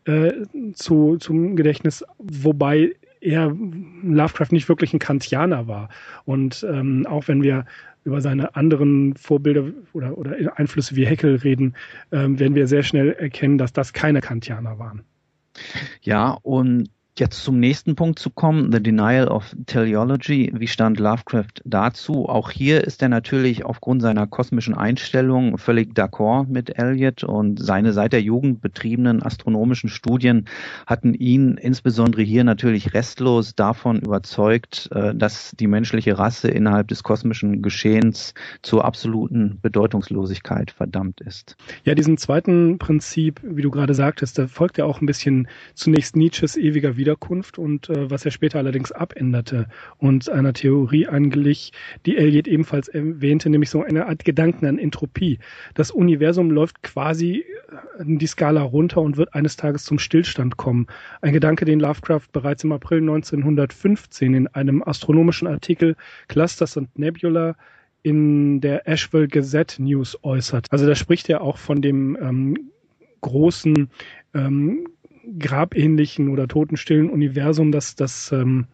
äh, 0.06 0.32
zu, 0.72 1.18
zum 1.18 1.54
Gedächtnis, 1.54 2.04
wobei 2.18 2.96
er 3.20 3.54
Lovecraft 4.02 4.52
nicht 4.52 4.68
wirklich 4.68 4.92
ein 4.92 4.98
Kantianer 4.98 5.66
war. 5.66 5.88
Und 6.24 6.66
ähm, 6.68 7.06
auch 7.06 7.28
wenn 7.28 7.42
wir 7.42 7.64
über 8.04 8.20
seine 8.20 8.54
anderen 8.56 9.14
Vorbilder 9.14 9.64
oder, 9.92 10.16
oder 10.16 10.58
Einflüsse 10.58 10.96
wie 10.96 11.06
Heckel 11.06 11.36
reden, 11.36 11.74
ähm, 12.12 12.38
werden 12.38 12.54
wir 12.54 12.66
sehr 12.66 12.82
schnell 12.82 13.12
erkennen, 13.12 13.58
dass 13.58 13.72
das 13.72 13.92
keine 13.92 14.20
Kantianer 14.20 14.78
waren. 14.78 15.02
Ja, 16.02 16.38
und 16.42 16.88
Jetzt 17.20 17.44
zum 17.44 17.60
nächsten 17.60 17.96
Punkt 17.96 18.18
zu 18.18 18.30
kommen, 18.30 18.72
The 18.72 18.82
Denial 18.82 19.28
of 19.28 19.54
Teleology. 19.66 20.50
Wie 20.56 20.66
stand 20.66 20.98
Lovecraft 20.98 21.60
dazu? 21.66 22.26
Auch 22.26 22.50
hier 22.50 22.82
ist 22.82 23.02
er 23.02 23.10
natürlich 23.10 23.62
aufgrund 23.62 24.00
seiner 24.00 24.26
kosmischen 24.26 24.72
Einstellung 24.72 25.58
völlig 25.58 25.92
d'accord 25.92 26.48
mit 26.48 26.78
Elliot 26.78 27.22
und 27.22 27.62
seine 27.62 27.92
seit 27.92 28.14
der 28.14 28.22
Jugend 28.22 28.62
betriebenen 28.62 29.22
astronomischen 29.22 29.90
Studien 29.90 30.46
hatten 30.86 31.12
ihn 31.12 31.58
insbesondere 31.58 32.22
hier 32.22 32.42
natürlich 32.42 32.94
restlos 32.94 33.54
davon 33.54 34.00
überzeugt, 34.00 34.88
äh, 34.94 35.14
dass 35.14 35.54
die 35.60 35.66
menschliche 35.66 36.18
Rasse 36.18 36.48
innerhalb 36.48 36.88
des 36.88 37.02
kosmischen 37.02 37.60
Geschehens 37.60 38.32
zur 38.62 38.86
absoluten 38.86 39.58
Bedeutungslosigkeit 39.60 40.70
verdammt 40.70 41.20
ist. 41.20 41.58
Ja, 41.84 41.94
diesem 41.94 42.16
zweiten 42.16 42.78
Prinzip, 42.78 43.42
wie 43.44 43.60
du 43.60 43.70
gerade 43.70 43.92
sagtest, 43.92 44.38
da 44.38 44.46
folgt 44.46 44.78
ja 44.78 44.86
auch 44.86 45.02
ein 45.02 45.06
bisschen 45.06 45.48
zunächst 45.74 46.16
Nietzsches 46.16 46.56
ewiger 46.56 46.96
Widerstand 46.96 47.09
Wiederkunft 47.10 47.58
und 47.58 47.90
äh, 47.90 48.08
was 48.08 48.24
er 48.24 48.30
später 48.30 48.58
allerdings 48.58 48.92
abänderte 48.92 49.66
und 49.98 50.28
einer 50.28 50.52
Theorie 50.52 51.08
anglich, 51.08 51.72
die 52.06 52.16
Elliot 52.16 52.46
ebenfalls 52.46 52.86
erwähnte, 52.86 53.50
nämlich 53.50 53.70
so 53.70 53.82
eine 53.82 54.06
Art 54.06 54.24
Gedanken 54.24 54.66
an 54.66 54.78
Entropie. 54.78 55.38
Das 55.74 55.90
Universum 55.90 56.50
läuft 56.50 56.82
quasi 56.84 57.44
äh, 57.98 58.04
die 58.04 58.26
Skala 58.26 58.62
runter 58.62 59.00
und 59.00 59.16
wird 59.16 59.34
eines 59.34 59.56
Tages 59.56 59.84
zum 59.84 59.98
Stillstand 59.98 60.56
kommen. 60.56 60.86
Ein 61.20 61.32
Gedanke, 61.32 61.64
den 61.64 61.80
Lovecraft 61.80 62.28
bereits 62.32 62.62
im 62.62 62.70
April 62.70 63.00
1915 63.00 64.34
in 64.34 64.46
einem 64.48 64.82
astronomischen 64.84 65.48
Artikel 65.48 65.96
Clusters 66.28 66.76
and 66.76 66.96
Nebula 66.96 67.56
in 68.02 68.60
der 68.60 68.88
Asheville 68.88 69.26
Gazette 69.26 69.82
News 69.82 70.16
äußert. 70.22 70.68
Also 70.70 70.86
da 70.86 70.94
spricht 70.94 71.28
er 71.28 71.40
auch 71.40 71.58
von 71.58 71.82
dem 71.82 72.16
ähm, 72.22 72.70
großen 73.20 73.90
ähm, 74.32 74.86
grabähnlichen 75.38 76.28
oder 76.28 76.48
totenstillen 76.48 77.10
Universum, 77.10 77.72
das, 77.72 77.94
das 77.94 78.32
ähm, 78.32 78.66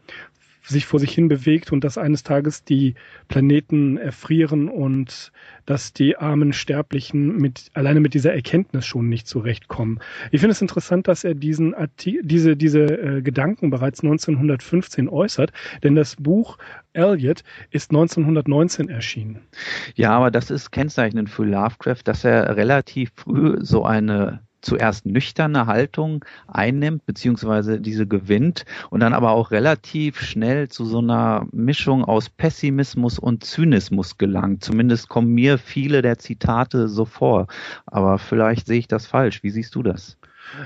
sich 0.69 0.87
vor 0.87 0.99
sich 0.99 1.13
hin 1.13 1.29
bewegt 1.29 1.73
und 1.73 1.85
dass 1.85 1.99
eines 1.99 2.23
Tages 2.23 2.65
die 2.65 2.95
Planeten 3.29 3.97
erfrieren 3.97 4.69
und 4.69 5.33
dass 5.65 5.93
die 5.93 6.17
armen 6.17 6.53
Sterblichen 6.53 7.37
mit 7.37 7.71
alleine 7.75 8.01
mit 8.01 8.15
dieser 8.15 8.35
Erkenntnis 8.35 8.85
schon 8.85 9.09
nicht 9.09 9.27
zurechtkommen. 9.27 10.01
Ich 10.33 10.41
finde 10.41 10.53
es 10.53 10.63
interessant, 10.63 11.09
dass 11.09 11.25
er 11.25 11.35
diesen 11.35 11.75
diese 12.23 12.57
diese 12.57 12.85
äh, 12.85 13.23
Gedanken 13.23 13.71
bereits 13.71 14.03
1915 14.03 15.09
äußert, 15.09 15.53
denn 15.83 15.95
das 15.95 16.17
Buch 16.17 16.59
Elliot 16.93 17.43
ist 17.71 17.91
1919 17.91 18.89
erschienen. 18.89 19.41
Ja, 19.95 20.11
aber 20.13 20.31
das 20.31 20.51
ist 20.51 20.73
kennzeichnend 20.73 21.31
für 21.31 21.45
Lovecraft, 21.45 22.03
dass 22.05 22.25
er 22.25 22.57
relativ 22.57 23.13
früh 23.15 23.57
so 23.61 23.85
eine 23.85 24.46
zuerst 24.61 25.07
nüchterne 25.07 25.67
Haltung 25.67 26.25
einnimmt, 26.49 27.07
beziehungsweise 27.07 27.81
diese 27.81 28.07
gewinnt 28.07 28.65
und 28.91 29.01
dann 29.01 29.15
aber 29.15 29.31
auch 29.33 29.51
relativ 29.51 30.21
schnell 30.21 30.69
zu 30.69 30.85
so 30.85 30.99
einer 30.99 31.47
Mischung 31.53 32.05
aus 32.05 32.29
Pessimismus 32.29 33.19
und 33.19 33.45
Zynismus 33.45 34.19
gelangt. 34.19 34.65
Zumindest 34.65 35.09
kommen 35.09 35.35
mir 35.35 35.59
viele 35.59 36.03
der 36.03 36.19
Zitate 36.19 36.89
so 36.89 37.05
vor. 37.05 37.47
Aber 37.87 38.19
vielleicht 38.19 38.67
sehe 38.67 38.79
ich 38.79 38.89
das 38.89 39.07
falsch. 39.07 39.43
Wie 39.43 39.51
siehst 39.51 39.75
du 39.75 39.83
das? 39.83 40.17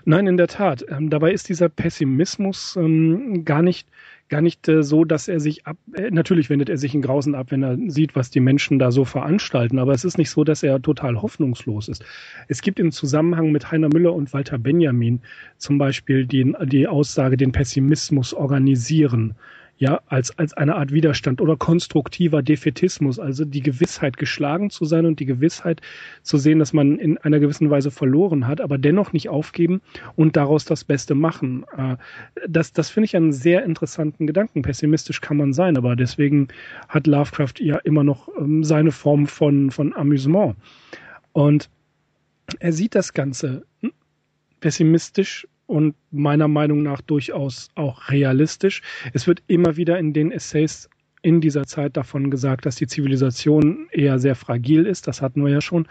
Nein, 0.05 0.27
in 0.27 0.37
der 0.37 0.49
Tat. 0.49 0.85
Ähm, 0.89 1.11
dabei 1.11 1.33
ist 1.33 1.49
dieser 1.49 1.69
Pessimismus 1.69 2.77
ähm, 2.77 3.45
gar 3.45 3.63
nicht 3.63 3.89
gar 4.31 4.41
nicht 4.41 4.67
äh, 4.69 4.83
so, 4.83 5.05
dass 5.05 5.29
er 5.29 5.41
sich 5.41 5.67
ab, 5.67 5.77
äh, 5.93 6.11
natürlich 6.11 6.49
wendet 6.49 6.71
er 6.71 6.79
sich 6.79 6.95
in 6.95 7.03
Grausen 7.03 7.35
ab, 7.35 7.49
wenn 7.51 7.63
er 7.63 7.77
sieht, 7.89 8.17
was 8.17 8.31
die 8.31 8.41
Menschen 8.41 8.79
da 8.79 8.91
so 8.91 9.05
veranstalten, 9.05 9.79
aber 9.79 9.93
es 9.93 10.05
ist 10.05 10.17
nicht 10.17 10.31
so, 10.31 10.45
dass 10.45 10.63
er 10.63 10.81
total 10.81 11.21
hoffnungslos 11.21 11.89
ist. 11.89 12.05
Es 12.49 12.63
gibt 12.63 12.81
im 12.81 12.93
Zusammenhang 12.93 13.53
mit 13.53 13.71
Heiner 13.71 13.89
Müller 13.89 14.15
und 14.15 14.33
Walter 14.33 14.59
Benjamin 14.59 15.21
zum 15.59 15.77
Beispiel 15.77 16.27
die, 16.27 16.55
die 16.65 16.87
Aussage, 16.87 17.37
den 17.37 17.53
Pessimismus 17.53 18.33
organisieren 18.33 19.35
ja, 19.81 20.03
als, 20.09 20.39
als 20.39 20.53
eine 20.53 20.77
Art 20.77 20.93
Widerstand 20.93 21.41
oder 21.41 21.57
konstruktiver 21.57 22.43
Defetismus, 22.43 23.19
also 23.19 23.47
die 23.47 23.63
Gewissheit 23.63 24.19
geschlagen 24.19 24.69
zu 24.69 24.85
sein 24.85 25.07
und 25.07 25.21
die 25.21 25.25
Gewissheit 25.25 25.81
zu 26.23 26.37
sehen, 26.37 26.59
dass 26.59 26.75
man 26.75 26.99
in 26.99 27.17
einer 27.17 27.41
gewissen 27.41 27.71
Weise 27.71 27.91
verloren 27.91 28.47
hat, 28.47 28.61
aber 28.61 28.77
dennoch 28.77 29.15
nicht 29.15 29.31
aufgeben 29.31 29.81
und 30.17 30.37
daraus 30.37 30.67
das 30.67 30.85
Beste 30.85 31.15
machen. 31.15 31.65
Äh, 31.75 31.97
das, 32.47 32.75
das 32.75 32.91
finde 32.91 33.07
ich 33.07 33.17
einen 33.17 33.33
sehr 33.33 33.65
interessanten 33.65 34.27
Gedanken. 34.27 34.61
Pessimistisch 34.61 35.23
kann 35.23 35.39
man 35.39 35.55
sein, 35.55 35.79
aber 35.79 35.97
deswegen 35.97 36.49
hat 36.87 37.07
Lovecraft 37.07 37.55
ja 37.61 37.79
immer 37.79 38.05
noch 38.05 38.29
ähm, 38.39 38.63
seine 38.63 38.93
Form 38.93 39.27
von, 39.27 39.71
von 39.71 39.97
Amüsement. 39.97 40.57
Und 41.33 41.71
er 42.59 42.75
sieht 42.75 42.95
das 42.95 43.15
Ganze 43.15 43.65
hm, 43.81 43.93
pessimistisch 44.61 45.49
und 45.71 45.95
meiner 46.11 46.49
Meinung 46.49 46.83
nach 46.83 47.01
durchaus 47.01 47.69
auch 47.77 48.09
realistisch. 48.09 48.83
Es 49.13 49.29
wird 49.29 49.41
immer 49.47 49.77
wieder 49.77 50.01
in 50.01 50.13
den 50.13 50.33
Essays 50.33 50.91
in 51.23 51.41
dieser 51.41 51.65
Zeit 51.65 51.97
davon 51.97 52.29
gesagt, 52.29 52.67
dass 52.67 52.75
die 52.75 52.89
Zivilisation 52.89 53.87
eher 53.93 54.19
sehr 54.19 54.35
fragil 54.35 54.85
ist, 54.85 55.07
das 55.07 55.23
hatten 55.23 55.45
wir 55.45 55.53
ja 55.53 55.61
schon, 55.61 55.87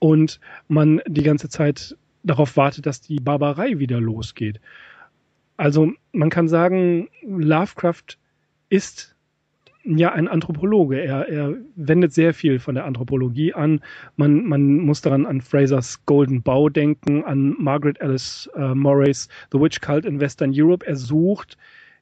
und 0.00 0.40
man 0.66 1.00
die 1.06 1.22
ganze 1.22 1.48
Zeit 1.48 1.96
darauf 2.24 2.56
wartet, 2.56 2.86
dass 2.86 3.00
die 3.00 3.20
Barbarei 3.20 3.78
wieder 3.78 4.00
losgeht. 4.00 4.60
Also 5.56 5.92
man 6.12 6.30
kann 6.30 6.48
sagen, 6.48 7.08
Lovecraft 7.22 8.18
ist 8.68 9.14
ja 9.84 10.12
ein 10.12 10.28
Anthropologe. 10.28 11.00
Er, 11.00 11.28
er 11.28 11.54
wendet 11.76 12.12
sehr 12.12 12.34
viel 12.34 12.58
von 12.58 12.74
der 12.74 12.84
Anthropologie 12.84 13.54
an. 13.54 13.80
Man, 14.16 14.44
man 14.44 14.78
muss 14.78 15.00
daran 15.00 15.26
an 15.26 15.40
Frasers 15.40 16.04
Golden 16.06 16.42
Bow 16.42 16.68
denken, 16.68 17.24
an 17.24 17.54
Margaret 17.58 18.00
Alice 18.00 18.48
äh, 18.56 18.74
Morrays 18.74 19.28
The 19.52 19.60
Witch 19.60 19.80
Cult 19.80 20.04
in 20.04 20.20
Western 20.20 20.52
Europe. 20.54 20.86
Er 20.86 20.96
sucht 20.96 21.56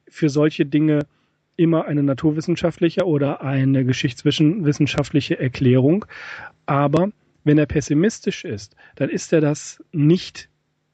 für 0.09 0.29
solche 0.29 0.67
Dinge 0.67 1.07
immer 1.57 1.87
eine 1.87 2.03
naturwissenschaftliche 2.03 3.05
oder 3.05 3.43
eine 3.43 3.85
geschichtswissenschaftliche 3.85 5.39
Erklärung. 5.39 6.05
Aber 6.67 7.11
wenn 7.45 7.59
er 7.59 7.67
pessimistisch 7.67 8.45
ist, 8.45 8.77
dann 8.97 9.11
ist 9.11 9.33
er 9.33 9.41
das 9.41 9.83
nicht 9.93 10.49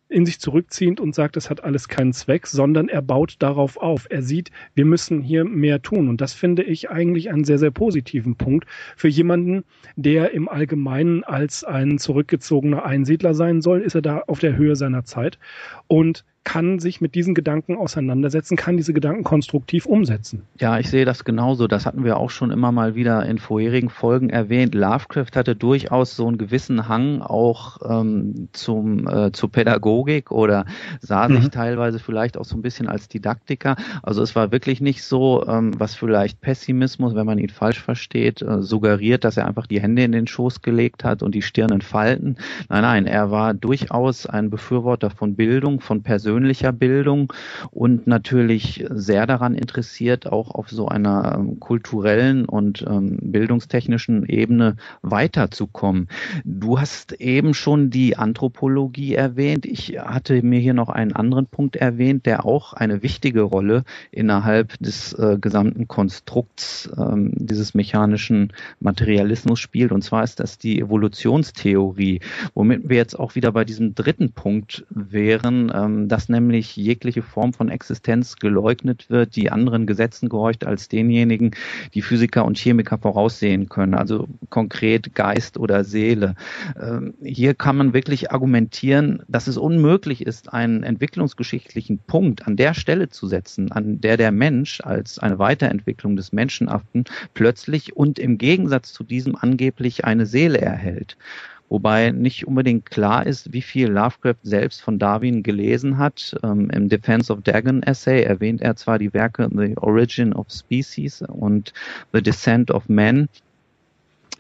in 0.09 0.27
sich 0.27 0.39
zurückziehend 0.39 1.01
und 1.01 1.15
sagt, 1.15 1.37
es 1.37 1.51
hat 1.51 1.65
alles 1.65 1.89
keinen 1.89 2.13
Zweck, 2.13 2.47
sondern 2.47 2.89
er 2.89 3.03
baut 3.03 3.37
darauf 3.39 3.77
auf. 3.77 4.07
Er 4.11 4.23
sieht, 4.23 4.51
wir 4.75 4.85
müssen 4.85 5.21
hier 5.21 5.45
mehr 5.45 5.83
tun. 5.83 6.09
Und 6.09 6.21
das 6.21 6.35
finde 6.35 6.63
ich 6.63 6.91
eigentlich 6.91 7.31
einen 7.31 7.45
sehr, 7.45 7.59
sehr 7.59 7.71
positiven 7.71 8.37
Punkt 8.37 8.67
für 8.97 9.09
jemanden, 9.09 9.65
der 9.97 10.33
im 10.33 10.49
Allgemeinen 10.49 11.25
als 11.25 11.65
ein 11.65 11.99
zurückgezogener 11.99 12.85
Einsiedler 12.85 13.35
sein 13.35 13.63
soll, 13.63 13.81
ist 13.81 13.95
er 13.95 14.03
da 14.03 14.19
auf 14.27 14.41
der 14.41 14.57
Höhe 14.57 14.77
seiner 14.77 15.05
Zeit. 15.05 15.39
Und 15.87 16.25
kann 16.45 16.79
sich 16.79 17.01
mit 17.01 17.15
diesen 17.15 17.35
Gedanken 17.35 17.77
auseinandersetzen, 17.77 18.57
kann 18.57 18.77
diese 18.77 18.93
Gedanken 18.93 19.25
konstruktiv 19.25 19.87
umsetzen. 19.87 20.43
Ja, 20.61 20.79
ich 20.79 20.91
sehe 20.91 21.07
das 21.07 21.25
genauso. 21.25 21.67
Das 21.67 21.87
hatten 21.87 22.05
wir 22.05 22.19
auch 22.19 22.31
schon 22.31 22.51
immer 22.51 22.71
mal 22.71 22.95
wieder 22.95 23.25
in 23.25 23.39
vorherigen 23.39 23.89
Folgen 23.89 24.29
erwähnt. 24.29 24.75
Lovecraft 24.75 25.35
hatte 25.35 25.57
durchaus 25.57 26.15
so 26.15 26.29
einen 26.29 26.37
gewissen 26.37 26.87
Hang 26.87 27.23
auch 27.23 27.79
ähm, 27.89 28.49
zum 28.53 29.09
äh, 29.09 29.33
zur 29.33 29.51
Pädagogik 29.51 30.31
oder 30.31 30.67
sah 31.01 31.29
mhm. 31.29 31.41
sich 31.41 31.49
teilweise 31.49 31.99
vielleicht 31.99 32.37
auch 32.37 32.45
so 32.45 32.57
ein 32.57 32.63
bisschen 32.63 32.89
als 32.89 33.09
Didaktiker. 33.09 33.77
Also 34.03 34.23
es 34.23 34.37
war 34.37 34.53
wirklich 34.53 34.81
nicht 34.83 35.03
so, 35.03 35.47
ähm, 35.49 35.73
was 35.79 35.95
vielleicht 35.95 36.43
Pessimismus, 36.43 37.15
wenn 37.15 37.27
man 37.27 37.39
ihn 37.39 37.49
falsch 37.49 37.81
versteht, 37.81 38.43
äh, 38.43 38.61
suggeriert, 38.63 39.25
dass 39.25 39.39
er 39.39 39.47
einfach 39.47 39.67
die 39.67 39.81
Hände 39.81 40.05
in 40.05 40.13
den 40.13 40.27
Schoß 40.27 40.61
gelegt 40.61 41.05
hat 41.05 41.23
und 41.23 41.35
die 41.35 41.43
Stirn 41.43 41.73
in 41.73 41.81
Falten. 41.81 42.37
Nein, 42.69 42.83
nein, 42.83 43.07
er 43.07 43.31
war 43.31 43.55
durchaus 43.55 44.27
ein 44.27 44.51
Befürworter 44.51 45.09
von 45.09 45.37
Bildung, 45.37 45.81
von 45.81 46.03
Persönlichkeit 46.03 46.34
persönlicher 46.35 46.73
Bildung 46.73 47.33
und 47.71 48.09
natürlich 48.09 48.85
sehr 48.91 49.25
daran 49.29 49.55
interessiert, 49.55 50.26
auch 50.26 50.50
auf 50.50 50.69
so 50.69 50.88
einer 50.88 51.37
ähm, 51.38 51.61
kulturellen 51.61 52.45
und 52.45 52.85
ähm, 52.88 53.19
bildungstechnischen 53.23 54.26
Ebene 54.26 54.75
weiterzukommen. 55.03 56.09
Du 56.45 56.81
hast 56.81 57.12
eben 57.21 57.55
schon 57.55 57.91
die 57.91 58.17
Anthropologie 58.17 59.14
erwähnt. 59.14 59.64
Ich 59.64 60.00
hatte 60.00 60.43
mir 60.43 60.59
hier 60.59 60.75
noch 60.75 60.88
einen 60.88 61.12
anderen 61.12 61.47
Punkt 61.47 61.76
erwähnt, 61.76 62.26
der 62.26 62.45
auch 62.45 62.73
eine 62.73 63.05
wichtige 63.05 63.43
Rolle 63.43 63.85
innerhalb 64.11 64.76
des 64.81 65.12
äh, 65.12 65.38
gesamten 65.41 65.87
Konstrukts 65.87 66.91
ähm, 66.99 67.31
dieses 67.37 67.75
mechanischen 67.75 68.53
Materialismus 68.81 69.61
spielt. 69.61 69.93
Und 69.93 70.03
zwar 70.03 70.25
ist 70.25 70.41
das 70.41 70.59
die 70.59 70.81
Evolutionstheorie, 70.81 72.19
womit 72.55 72.88
wir 72.88 72.97
jetzt 72.97 73.17
auch 73.17 73.37
wieder 73.37 73.53
bei 73.53 73.64
diesem 73.64 73.95
dritten 73.95 74.33
Punkt 74.33 74.85
wären, 74.91 75.71
ähm, 75.73 76.09
dass 76.09 76.24
dass 76.25 76.31
nämlich 76.31 76.75
jegliche 76.76 77.21
Form 77.21 77.52
von 77.52 77.69
Existenz 77.69 78.37
geleugnet 78.37 79.11
wird, 79.11 79.37
die 79.37 79.50
anderen 79.50 79.87
Gesetzen 79.87 80.31
gehorcht 80.31 80.64
als 80.64 80.88
denjenigen, 80.88 81.50
die 81.93 82.00
Physiker 82.00 82.47
und 82.47 82.57
Chemiker 82.57 82.97
voraussehen 82.97 83.69
können, 83.69 83.93
also 83.93 84.26
konkret 84.49 85.14
Geist 85.14 85.59
oder 85.59 85.85
Seele. 85.85 86.35
Ähm, 86.81 87.12
hier 87.23 87.52
kann 87.52 87.76
man 87.76 87.93
wirklich 87.93 88.33
argumentieren, 88.33 89.23
dass 89.28 89.49
es 89.49 89.59
unmöglich 89.59 90.25
ist, 90.25 90.50
einen 90.50 90.83
entwicklungsgeschichtlichen 90.83 91.99
Punkt 91.99 92.47
an 92.47 92.57
der 92.57 92.73
Stelle 92.73 93.11
zu 93.11 93.26
setzen, 93.26 93.71
an 93.71 94.00
der 94.00 94.16
der 94.16 94.33
Mensch 94.33 94.81
als 94.81 95.19
eine 95.19 95.38
Weiterentwicklung 95.38 96.16
des 96.16 96.33
Menschenhaften 96.33 97.04
plötzlich 97.35 97.97
und 97.97 98.19
im 98.19 98.38
Gegensatz 98.38 98.95
zu 98.95 99.04
diesem 99.04 99.37
angeblich 99.37 100.07
eine 100.07 100.25
Seele 100.25 100.59
erhält 100.59 101.19
wobei 101.68 102.11
nicht 102.11 102.47
unbedingt 102.47 102.87
klar 102.87 103.26
ist, 103.26 103.52
wie 103.52 103.62
viel 103.62 103.88
Lovecraft 103.88 104.42
selbst 104.42 104.83
von 104.83 104.99
Darwin 104.99 105.42
gelesen 105.42 105.99
hat. 105.99 106.37
Ähm, 106.42 106.71
Im 106.71 106.88
Defense 106.88 107.33
of 107.33 107.42
Dagon 107.42 107.83
Essay 107.83 108.23
erwähnt 108.23 108.62
er 108.62 108.76
zwar 108.76 108.99
die 108.99 109.12
Werke 109.12 109.49
The 109.52 109.76
Origin 109.78 110.33
of 110.33 110.50
Species 110.50 111.23
und 111.23 111.73
The 112.12 112.23
Descent 112.23 112.71
of 112.71 112.88
Man, 112.88 113.28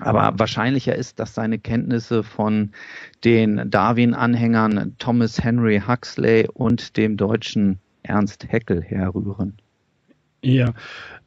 aber 0.00 0.38
wahrscheinlicher 0.38 0.96
ist, 0.96 1.20
dass 1.20 1.34
seine 1.34 1.58
Kenntnisse 1.58 2.24
von 2.24 2.72
den 3.22 3.70
Darwin-Anhängern 3.70 4.96
Thomas 4.98 5.42
Henry 5.42 5.82
Huxley 5.86 6.48
und 6.52 6.96
dem 6.96 7.16
deutschen 7.16 7.78
Ernst 8.02 8.46
Haeckel 8.50 8.82
herrühren. 8.82 9.56
Ja, 10.44 10.74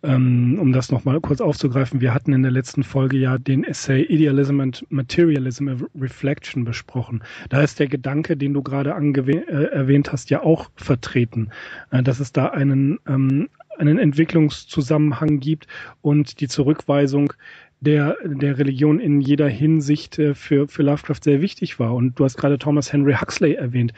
ähm, 0.03 0.59
um 0.59 0.71
das 0.73 0.91
nochmal 0.91 1.19
kurz 1.21 1.41
aufzugreifen, 1.41 2.01
wir 2.01 2.13
hatten 2.13 2.33
in 2.33 2.43
der 2.43 2.51
letzten 2.51 2.83
Folge 2.83 3.17
ja 3.17 3.39
den 3.39 3.63
Essay 3.63 4.03
Idealism 4.03 4.59
and 4.59 4.85
Materialism 4.89 5.69
Reflection 5.99 6.63
besprochen. 6.63 7.23
Da 7.49 7.63
ist 7.63 7.79
der 7.79 7.87
Gedanke, 7.87 8.37
den 8.37 8.53
du 8.53 8.61
gerade 8.61 8.91
äh, 8.91 9.63
erwähnt 9.73 10.11
hast, 10.11 10.29
ja 10.29 10.43
auch 10.43 10.69
vertreten, 10.75 11.49
äh, 11.89 12.03
dass 12.03 12.19
es 12.19 12.31
da 12.31 12.49
einen, 12.49 12.99
ähm, 13.07 13.49
einen 13.79 13.97
Entwicklungszusammenhang 13.97 15.39
gibt 15.39 15.65
und 16.01 16.41
die 16.41 16.47
Zurückweisung 16.47 17.33
der, 17.79 18.17
der 18.23 18.59
Religion 18.59 18.99
in 18.99 19.19
jeder 19.19 19.49
Hinsicht 19.49 20.19
äh, 20.19 20.35
für, 20.35 20.67
für 20.67 20.83
Lovecraft 20.83 21.23
sehr 21.23 21.41
wichtig 21.41 21.79
war. 21.79 21.95
Und 21.95 22.19
du 22.19 22.23
hast 22.23 22.37
gerade 22.37 22.59
Thomas 22.59 22.93
Henry 22.93 23.15
Huxley 23.15 23.55
erwähnt. 23.55 23.93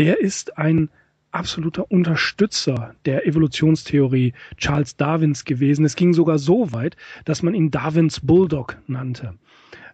Der 0.00 0.20
ist 0.20 0.58
ein 0.58 0.88
absoluter 1.34 1.90
Unterstützer 1.90 2.94
der 3.04 3.26
Evolutionstheorie 3.26 4.32
Charles 4.56 4.96
Darwins 4.96 5.44
gewesen. 5.44 5.84
Es 5.84 5.96
ging 5.96 6.12
sogar 6.14 6.38
so 6.38 6.72
weit, 6.72 6.96
dass 7.24 7.42
man 7.42 7.54
ihn 7.54 7.70
Darwins 7.70 8.20
Bulldog 8.20 8.76
nannte. 8.86 9.34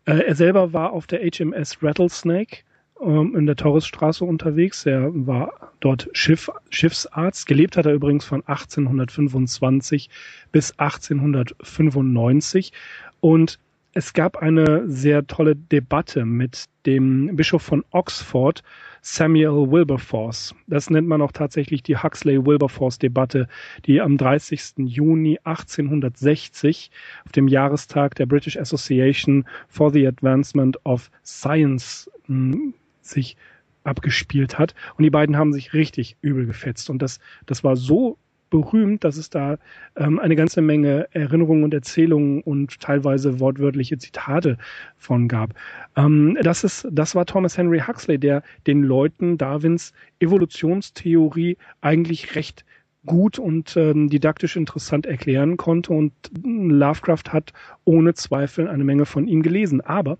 Äh, 0.04 0.26
er 0.26 0.34
selber 0.34 0.72
war 0.72 0.92
auf 0.92 1.06
der 1.06 1.20
HMS 1.20 1.82
Rattlesnake 1.82 2.58
ähm, 3.00 3.34
in 3.36 3.46
der 3.46 3.56
Torresstraße 3.56 4.24
unterwegs. 4.24 4.84
Er 4.86 5.10
war 5.26 5.72
dort 5.80 6.08
Schiff, 6.12 6.50
Schiffsarzt. 6.68 7.46
Gelebt 7.46 7.76
hat 7.76 7.86
er 7.86 7.94
übrigens 7.94 8.24
von 8.24 8.42
1825 8.46 10.10
bis 10.52 10.78
1895. 10.78 12.72
Und 13.20 13.58
es 13.92 14.12
gab 14.12 14.36
eine 14.36 14.88
sehr 14.88 15.26
tolle 15.26 15.56
Debatte 15.56 16.24
mit 16.24 16.66
dem 16.86 17.36
Bischof 17.36 17.62
von 17.62 17.84
Oxford, 17.90 18.62
Samuel 19.02 19.70
Wilberforce. 19.70 20.54
Das 20.66 20.90
nennt 20.90 21.08
man 21.08 21.22
auch 21.22 21.32
tatsächlich 21.32 21.82
die 21.82 21.96
Huxley-Wilberforce-Debatte, 21.96 23.48
die 23.86 24.00
am 24.00 24.16
30. 24.16 24.74
Juni 24.78 25.38
1860 25.44 26.90
auf 27.24 27.32
dem 27.32 27.48
Jahrestag 27.48 28.14
der 28.16 28.26
British 28.26 28.56
Association 28.56 29.44
for 29.68 29.90
the 29.90 30.06
Advancement 30.06 30.78
of 30.84 31.10
Science 31.24 32.10
mh, 32.26 32.54
hm, 32.54 32.74
sich 33.00 33.36
abgespielt 33.84 34.58
hat. 34.58 34.74
Und 34.96 35.04
die 35.04 35.10
beiden 35.10 35.36
haben 35.36 35.52
sich 35.52 35.72
richtig 35.72 36.16
übel 36.20 36.46
gefetzt. 36.46 36.90
Und 36.90 37.00
das, 37.00 37.20
das 37.46 37.64
war 37.64 37.76
so 37.76 38.18
berühmt, 38.50 39.04
dass 39.04 39.16
es 39.16 39.30
da 39.30 39.58
ähm, 39.96 40.18
eine 40.18 40.36
ganze 40.36 40.60
Menge 40.60 41.08
Erinnerungen 41.12 41.64
und 41.64 41.72
Erzählungen 41.72 42.42
und 42.42 42.80
teilweise 42.80 43.40
wortwörtliche 43.40 43.96
Zitate 43.98 44.58
von 44.96 45.28
gab. 45.28 45.54
Ähm, 45.96 46.36
das 46.42 46.64
ist, 46.64 46.86
das 46.90 47.14
war 47.14 47.26
Thomas 47.26 47.56
Henry 47.56 47.80
Huxley, 47.80 48.18
der 48.18 48.42
den 48.66 48.82
Leuten 48.82 49.38
Darwins 49.38 49.92
Evolutionstheorie 50.18 51.56
eigentlich 51.80 52.34
recht 52.34 52.64
gut 53.06 53.38
und 53.38 53.76
ähm, 53.76 54.10
didaktisch 54.10 54.56
interessant 54.56 55.06
erklären 55.06 55.56
konnte 55.56 55.92
und 55.92 56.12
Lovecraft 56.44 57.32
hat 57.32 57.52
ohne 57.84 58.14
Zweifel 58.14 58.68
eine 58.68 58.84
Menge 58.84 59.06
von 59.06 59.26
ihm 59.26 59.42
gelesen. 59.42 59.80
Aber, 59.80 60.18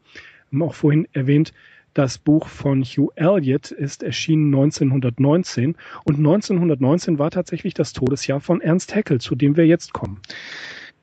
haben 0.50 0.62
auch 0.62 0.74
vorhin 0.74 1.06
erwähnt, 1.12 1.52
das 1.94 2.18
Buch 2.18 2.48
von 2.48 2.82
Hugh 2.84 3.12
Elliott 3.16 3.70
ist 3.70 4.02
erschienen 4.02 4.54
1919 4.54 5.76
und 6.04 6.16
1919 6.16 7.18
war 7.18 7.30
tatsächlich 7.30 7.74
das 7.74 7.92
Todesjahr 7.92 8.40
von 8.40 8.60
Ernst 8.60 8.94
Haeckel, 8.94 9.20
zu 9.20 9.34
dem 9.34 9.56
wir 9.56 9.66
jetzt 9.66 9.92
kommen. 9.92 10.20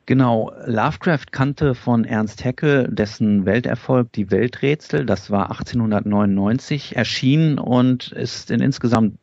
Genau, 0.07 0.53
Lovecraft 0.65 1.33
kannte 1.33 1.75
von 1.75 2.05
Ernst 2.05 2.45
Haeckel 2.45 2.87
dessen 2.89 3.45
Welterfolg 3.45 4.09
Die 4.13 4.31
Welträtsel, 4.31 5.05
das 5.05 5.29
war 5.29 5.51
1899 5.51 6.95
erschienen 6.95 7.59
und 7.59 8.13
ist 8.13 8.49
in 8.49 8.61
insgesamt 8.61 9.17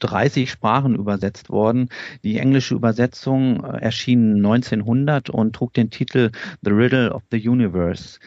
30 0.00 0.50
Sprachen 0.50 0.94
übersetzt 0.94 1.48
worden. 1.48 1.88
Die 2.22 2.38
englische 2.38 2.74
Übersetzung 2.74 3.64
äh, 3.64 3.78
erschien 3.78 4.36
1900 4.36 5.30
und 5.30 5.56
trug 5.56 5.72
den 5.72 5.88
Titel 5.88 6.30
The 6.60 6.70
Riddle 6.70 7.14
of 7.14 7.22
the 7.30 7.48
Universe. 7.48 8.18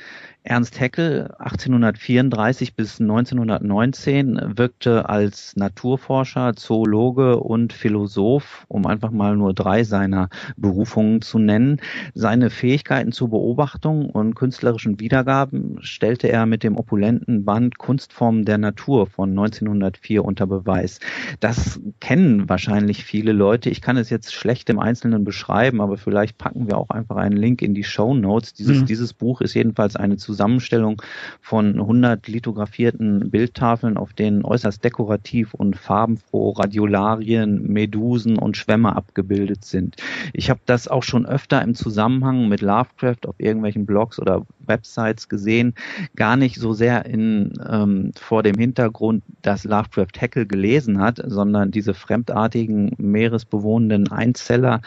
Ernst 0.43 0.79
Haeckel 0.79 1.31
1834 1.37 2.73
bis 2.73 3.01
1919 3.01 4.39
wirkte 4.55 5.09
als 5.09 5.55
Naturforscher, 5.57 6.55
Zoologe 6.55 7.37
und 7.41 7.73
Philosoph, 7.73 8.65
um 8.69 8.85
einfach 8.85 9.11
mal 9.11 9.35
nur 9.35 9.53
drei 9.53 9.83
seiner 9.83 10.29
Berufungen 10.55 11.21
zu 11.21 11.39
nennen. 11.39 11.81
Seine 12.13 12.49
Fähigkeiten 12.49 13.11
zur 13.11 13.31
Beobachtung 13.31 14.09
und 14.09 14.33
künstlerischen 14.33 15.01
Wiedergaben 15.01 15.77
stellte 15.81 16.29
er 16.29 16.45
mit 16.45 16.63
dem 16.63 16.77
opulenten 16.77 17.43
Band 17.43 17.77
Kunstformen 17.77 18.45
der 18.45 18.57
Natur 18.57 19.07
von 19.07 19.31
1904 19.31 20.23
unter 20.23 20.47
Beweis. 20.47 21.01
Das 21.41 21.81
kennen 21.99 22.47
wahrscheinlich 22.47 23.03
viele 23.03 23.33
Leute. 23.33 23.69
Ich 23.69 23.81
kann 23.81 23.97
es 23.97 24.09
jetzt 24.09 24.33
schlecht 24.33 24.69
im 24.69 24.79
Einzelnen 24.79 25.25
beschreiben, 25.25 25.81
aber 25.81 25.97
vielleicht 25.97 26.37
packen 26.37 26.67
wir 26.67 26.77
auch 26.77 26.91
einfach 26.91 27.17
einen 27.17 27.35
Link 27.35 27.61
in 27.61 27.73
die 27.73 27.83
Show 27.83 28.13
Notes. 28.13 28.53
Dieses, 28.53 28.79
mhm. 28.79 28.85
dieses 28.85 29.13
Buch 29.13 29.41
ist 29.41 29.53
jedenfalls 29.53 29.97
eine 29.97 30.15
Zusammenstellung 30.29 31.01
von 31.41 31.79
100 31.79 32.27
lithografierten 32.27 33.31
Bildtafeln, 33.31 33.97
auf 33.97 34.13
denen 34.13 34.45
äußerst 34.45 34.83
dekorativ 34.83 35.55
und 35.55 35.75
farbenfroh 35.75 36.51
Radiolarien, 36.51 37.63
Medusen 37.63 38.37
und 38.37 38.55
Schwämme 38.55 38.95
abgebildet 38.95 39.65
sind. 39.65 39.95
Ich 40.33 40.51
habe 40.51 40.59
das 40.67 40.87
auch 40.87 41.01
schon 41.01 41.25
öfter 41.25 41.63
im 41.63 41.73
Zusammenhang 41.73 42.47
mit 42.47 42.61
Lovecraft 42.61 43.25
auf 43.25 43.39
irgendwelchen 43.39 43.87
Blogs 43.87 44.19
oder 44.19 44.45
Websites 44.59 45.29
gesehen, 45.29 45.73
gar 46.15 46.35
nicht 46.35 46.57
so 46.57 46.73
sehr 46.73 47.07
in 47.07 47.53
ähm, 47.67 48.11
vor 48.15 48.43
dem 48.43 48.55
Hintergrund, 48.55 49.23
dass 49.41 49.63
Lovecraft 49.63 50.21
Haeckel 50.21 50.45
gelesen 50.45 51.01
hat, 51.01 51.19
sondern 51.25 51.71
diese 51.71 51.95
fremdartigen 51.95 52.91
meeresbewohnenden 52.99 54.11
Einzeller 54.11 54.81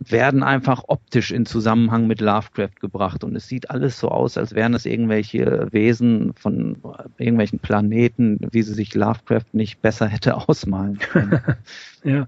werden 0.00 0.42
einfach 0.42 0.84
optisch 0.88 1.30
in 1.30 1.44
Zusammenhang 1.44 2.06
mit 2.06 2.20
Lovecraft 2.20 2.80
gebracht 2.80 3.22
und 3.22 3.36
es 3.36 3.46
sieht 3.46 3.70
alles 3.70 4.00
so 4.00 4.08
aus, 4.08 4.38
als 4.38 4.54
wären 4.54 4.72
es 4.72 4.86
irgendwelche 4.86 5.68
Wesen 5.70 6.32
von 6.34 6.78
irgendwelchen 7.18 7.58
Planeten, 7.58 8.38
wie 8.50 8.62
sie 8.62 8.72
sich 8.72 8.94
Lovecraft 8.94 9.52
nicht 9.52 9.82
besser 9.82 10.06
hätte 10.08 10.36
ausmalen 10.48 10.98
können. 10.98 11.40
ja. 12.04 12.26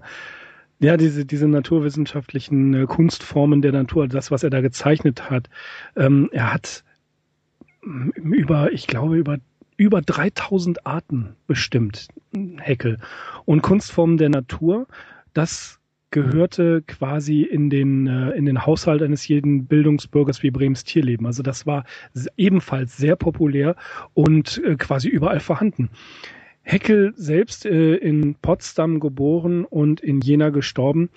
Ja, 0.79 0.97
diese, 0.97 1.25
diese 1.25 1.47
naturwissenschaftlichen 1.47 2.73
äh, 2.73 2.85
Kunstformen 2.85 3.61
der 3.61 3.71
Natur, 3.71 4.07
das, 4.07 4.31
was 4.31 4.43
er 4.43 4.49
da 4.49 4.59
gezeichnet 4.59 5.29
hat, 5.29 5.49
ähm, 5.95 6.29
er 6.33 6.53
hat 6.53 6.83
über, 7.81 8.71
ich 8.73 8.87
glaube, 8.87 9.15
über 9.15 9.37
über 9.77 10.01
3000 10.01 10.85
Arten 10.85 11.35
bestimmt, 11.47 12.07
Heckel. 12.57 12.99
Und 13.45 13.61
Kunstformen 13.61 14.17
der 14.17 14.29
Natur, 14.29 14.87
das 15.33 15.79
gehörte 16.13 16.83
quasi 16.83 17.41
in 17.41 17.69
den, 17.69 18.07
äh, 18.07 18.29
in 18.31 18.45
den 18.45 18.65
Haushalt 18.65 19.01
eines 19.01 19.27
jeden 19.27 19.65
Bildungsbürgers 19.65 20.43
wie 20.43 20.51
Brems 20.51 20.83
Tierleben. 20.85 21.25
Also 21.25 21.43
das 21.43 21.65
war 21.65 21.83
ebenfalls 22.37 22.95
sehr 22.95 23.15
populär 23.15 23.75
und 24.13 24.61
äh, 24.63 24.75
quasi 24.75 25.09
überall 25.09 25.41
vorhanden. 25.41 25.89
Heckel 26.61 27.13
selbst 27.17 27.65
äh, 27.65 27.95
in 27.95 28.35
Potsdam 28.35 28.99
geboren 28.99 29.65
und 29.65 30.01
in 30.01 30.21
Jena 30.21 30.49
gestorben, 30.49 31.09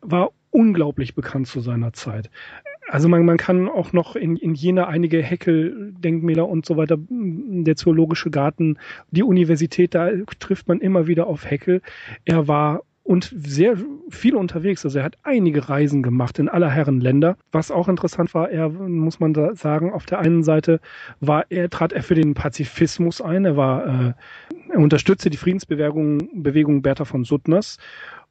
war 0.00 0.30
unglaublich 0.50 1.14
bekannt 1.14 1.46
zu 1.46 1.60
seiner 1.60 1.92
Zeit. 1.92 2.30
Also 2.88 3.08
man, 3.08 3.24
man 3.24 3.36
kann 3.36 3.68
auch 3.68 3.92
noch 3.92 4.16
in, 4.16 4.36
in 4.36 4.54
Jena 4.54 4.88
einige 4.88 5.22
Heckel-Denkmäler 5.22 6.48
und 6.48 6.66
so 6.66 6.76
weiter, 6.76 6.96
der 6.98 7.76
Zoologische 7.76 8.30
Garten, 8.30 8.78
die 9.10 9.22
Universität, 9.22 9.94
da 9.94 10.10
trifft 10.40 10.68
man 10.68 10.80
immer 10.80 11.06
wieder 11.06 11.26
auf 11.26 11.48
Heckel. 11.48 11.80
Er 12.24 12.48
war 12.48 12.82
und 13.04 13.32
sehr 13.36 13.76
viel 14.10 14.36
unterwegs. 14.36 14.84
Also 14.84 15.00
er 15.00 15.04
hat 15.04 15.18
einige 15.22 15.68
Reisen 15.68 16.02
gemacht 16.02 16.38
in 16.38 16.48
aller 16.48 16.70
Herren 16.70 17.00
Länder. 17.00 17.36
Was 17.50 17.70
auch 17.70 17.88
interessant 17.88 18.32
war, 18.34 18.50
er, 18.50 18.68
muss 18.68 19.18
man 19.20 19.34
sagen, 19.54 19.92
auf 19.92 20.06
der 20.06 20.20
einen 20.20 20.42
Seite 20.42 20.80
war 21.20 21.44
er, 21.48 21.68
trat 21.68 21.92
er 21.92 22.02
für 22.02 22.14
den 22.14 22.34
Pazifismus 22.34 23.20
ein. 23.20 23.44
Er 23.44 23.56
war, 23.56 23.86
äh, 23.86 24.12
er 24.70 24.78
unterstützte 24.78 25.30
die 25.30 25.36
Friedensbewegung 25.36 26.42
Bewegung 26.42 26.82
Bertha 26.82 27.04
von 27.04 27.24
Suttners 27.24 27.78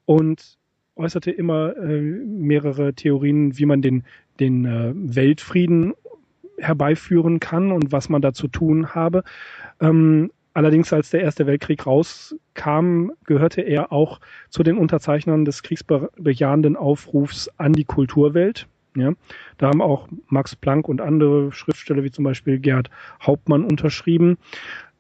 und 0.06 0.58
äußerte 0.96 1.32
immer 1.32 1.76
äh, 1.78 2.02
mehrere 2.02 2.94
Theorien, 2.94 3.58
wie 3.58 3.66
man 3.66 3.82
den, 3.82 4.04
den 4.40 4.66
äh, 4.66 4.94
Weltfrieden 4.96 5.94
herbeiführen 6.58 7.40
kann 7.40 7.72
und 7.72 7.92
was 7.92 8.10
man 8.10 8.22
da 8.22 8.34
zu 8.34 8.48
tun 8.48 8.94
habe. 8.94 9.24
Ähm, 9.80 10.32
allerdings, 10.54 10.92
als 10.94 11.10
der 11.10 11.22
Erste 11.22 11.48
Weltkrieg 11.48 11.86
rauskam, 11.86 13.12
gehörte 13.26 13.62
er 13.62 13.92
auch 13.92 14.20
zu 14.50 14.64
den 14.64 14.78
Unterzeichnern 14.78 15.46
des 15.46 15.64
kriegsbejahenden 15.64 16.76
Aufrufs 16.76 17.50
an 17.58 17.74
die 17.74 17.86
Kulturwelt. 17.86 18.68
Ja, 18.96 19.14
da 19.58 19.68
haben 19.68 19.82
auch 19.82 20.10
Max 20.28 20.56
Planck 20.56 20.90
und 20.90 21.00
andere 21.00 21.54
Schriftsteller 21.54 22.04
wie 22.04 22.12
zum 22.12 22.26
Beispiel 22.26 22.60
Gerd 22.60 22.90
Hauptmann 23.22 23.64
unterschrieben. 23.64 24.38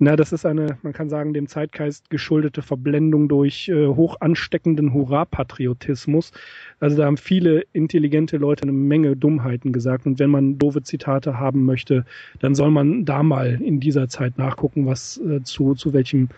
Na, 0.03 0.15
das 0.15 0.31
ist 0.31 0.45
eine, 0.45 0.77
man 0.81 0.93
kann 0.93 1.09
sagen, 1.09 1.33
dem 1.33 1.47
Zeitgeist 1.47 2.09
geschuldete 2.09 2.61
Verblendung 2.61 3.27
durch 3.27 3.69
äh, 3.69 3.85
hoch 3.85 4.15
ansteckenden 4.19 4.93
Hurra-Patriotismus. 4.93 6.31
Also 6.79 6.97
da 6.97 7.05
haben 7.05 7.17
viele 7.17 7.65
intelligente 7.73 8.37
Leute 8.37 8.63
eine 8.63 8.71
Menge 8.71 9.15
Dummheiten 9.15 9.73
gesagt. 9.73 10.07
Und 10.07 10.17
wenn 10.17 10.31
man 10.31 10.57
doofe 10.57 10.81
Zitate 10.81 11.37
haben 11.37 11.65
möchte, 11.65 12.03
dann 12.39 12.55
soll 12.55 12.71
man 12.71 13.05
da 13.05 13.21
mal 13.21 13.61
in 13.61 13.79
dieser 13.79 14.07
Zeit 14.07 14.39
nachgucken, 14.39 14.87
was 14.87 15.17
äh, 15.17 15.43
zu, 15.43 15.75
zu 15.75 15.93
welchem 15.93 16.29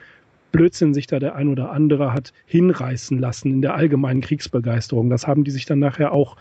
Blödsinn 0.51 0.93
sich 0.93 1.07
da 1.07 1.19
der 1.19 1.35
ein 1.35 1.47
oder 1.47 1.71
andere 1.71 2.13
hat 2.13 2.33
hinreißen 2.47 3.17
lassen 3.17 3.49
in 3.49 3.61
der 3.61 3.75
allgemeinen 3.75 4.19
Kriegsbegeisterung. 4.21 5.09
Das 5.09 5.25
haben 5.25 5.45
die 5.45 5.51
sich 5.51 5.65
dann 5.65 5.79
nachher 5.79 6.11
auch 6.11 6.35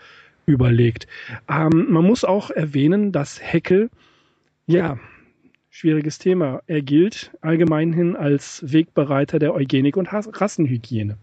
überlegt. 0.46 1.06
Ähm, 1.48 1.86
man 1.88 2.04
muss 2.04 2.24
auch 2.24 2.50
erwähnen, 2.50 3.12
dass 3.12 3.40
Heckel, 3.40 3.90
ja, 4.66 4.98
schwieriges 5.70 6.18
Thema. 6.18 6.62
Er 6.66 6.82
gilt 6.82 7.32
allgemeinhin 7.40 8.14
als 8.16 8.62
Wegbereiter 8.66 9.38
der 9.38 9.54
Eugenik 9.54 9.96
und 9.96 10.12
Rassenhygiene. 10.12 11.16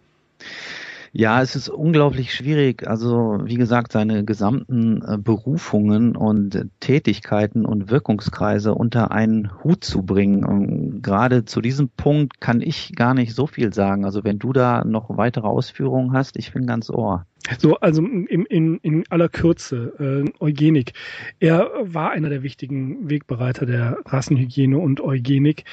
Ja, 1.11 1.41
es 1.41 1.55
ist 1.55 1.69
unglaublich 1.69 2.33
schwierig. 2.33 2.87
Also, 2.87 3.39
wie 3.43 3.55
gesagt, 3.55 3.91
seine 3.91 4.23
gesamten 4.23 5.01
äh, 5.01 5.17
Berufungen 5.17 6.15
und 6.15 6.67
Tätigkeiten 6.79 7.65
und 7.65 7.89
Wirkungskreise 7.89 8.75
unter 8.75 9.11
einen 9.11 9.51
Hut 9.63 9.83
zu 9.83 10.03
bringen. 10.03 10.45
Und 10.45 11.01
gerade 11.01 11.45
zu 11.45 11.61
diesem 11.61 11.89
Punkt 11.89 12.39
kann 12.39 12.61
ich 12.61 12.95
gar 12.95 13.13
nicht 13.13 13.33
so 13.33 13.47
viel 13.47 13.73
sagen. 13.73 14.05
Also, 14.05 14.23
wenn 14.23 14.39
du 14.39 14.53
da 14.53 14.83
noch 14.85 15.17
weitere 15.17 15.47
Ausführungen 15.47 16.13
hast, 16.13 16.37
ich 16.37 16.53
bin 16.53 16.65
ganz 16.65 16.89
ohr. 16.89 17.25
So, 17.57 17.77
also 17.77 18.03
in, 18.03 18.45
in, 18.45 18.77
in 18.79 19.03
aller 19.09 19.29
Kürze, 19.29 19.93
äh, 19.99 20.43
Eugenik. 20.43 20.93
Er 21.39 21.71
war 21.81 22.11
einer 22.11 22.29
der 22.29 22.43
wichtigen 22.43 23.09
Wegbereiter 23.09 23.65
der 23.65 23.97
Rassenhygiene 24.05 24.77
und 24.77 25.01
Eugenik. 25.01 25.63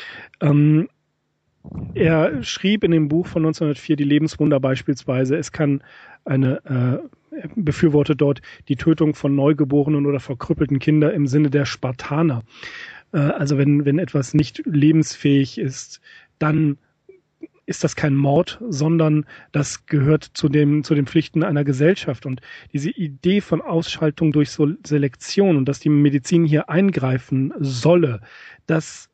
Ähm, 0.40 0.88
er 1.94 2.42
schrieb 2.42 2.84
in 2.84 2.90
dem 2.90 3.08
Buch 3.08 3.26
von 3.26 3.44
1904 3.44 3.96
die 3.96 4.04
Lebenswunder 4.04 4.60
beispielsweise, 4.60 5.36
es 5.36 5.52
kann 5.52 5.82
eine, 6.24 6.60
äh, 6.64 7.48
befürwortet 7.54 8.20
dort 8.20 8.42
die 8.68 8.76
Tötung 8.76 9.14
von 9.14 9.34
neugeborenen 9.34 10.06
oder 10.06 10.20
verkrüppelten 10.20 10.78
Kindern 10.78 11.12
im 11.12 11.26
Sinne 11.26 11.50
der 11.50 11.64
Spartaner. 11.64 12.42
Äh, 13.12 13.18
also 13.18 13.58
wenn, 13.58 13.84
wenn 13.84 13.98
etwas 13.98 14.34
nicht 14.34 14.62
lebensfähig 14.64 15.58
ist, 15.58 16.00
dann 16.38 16.78
ist 17.66 17.82
das 17.82 17.96
kein 17.96 18.14
Mord, 18.14 18.60
sondern 18.68 19.26
das 19.50 19.86
gehört 19.86 20.22
zu 20.22 20.48
dem, 20.48 20.84
zu 20.84 20.94
den 20.94 21.06
Pflichten 21.06 21.42
einer 21.42 21.64
Gesellschaft. 21.64 22.24
Und 22.24 22.40
diese 22.72 22.90
Idee 22.90 23.40
von 23.40 23.60
Ausschaltung 23.60 24.32
durch 24.32 24.50
so 24.50 24.68
Selektion 24.86 25.56
und 25.56 25.66
dass 25.66 25.80
die 25.80 25.88
Medizin 25.88 26.44
hier 26.44 26.68
eingreifen 26.68 27.52
solle, 27.58 28.20
das 28.66 29.10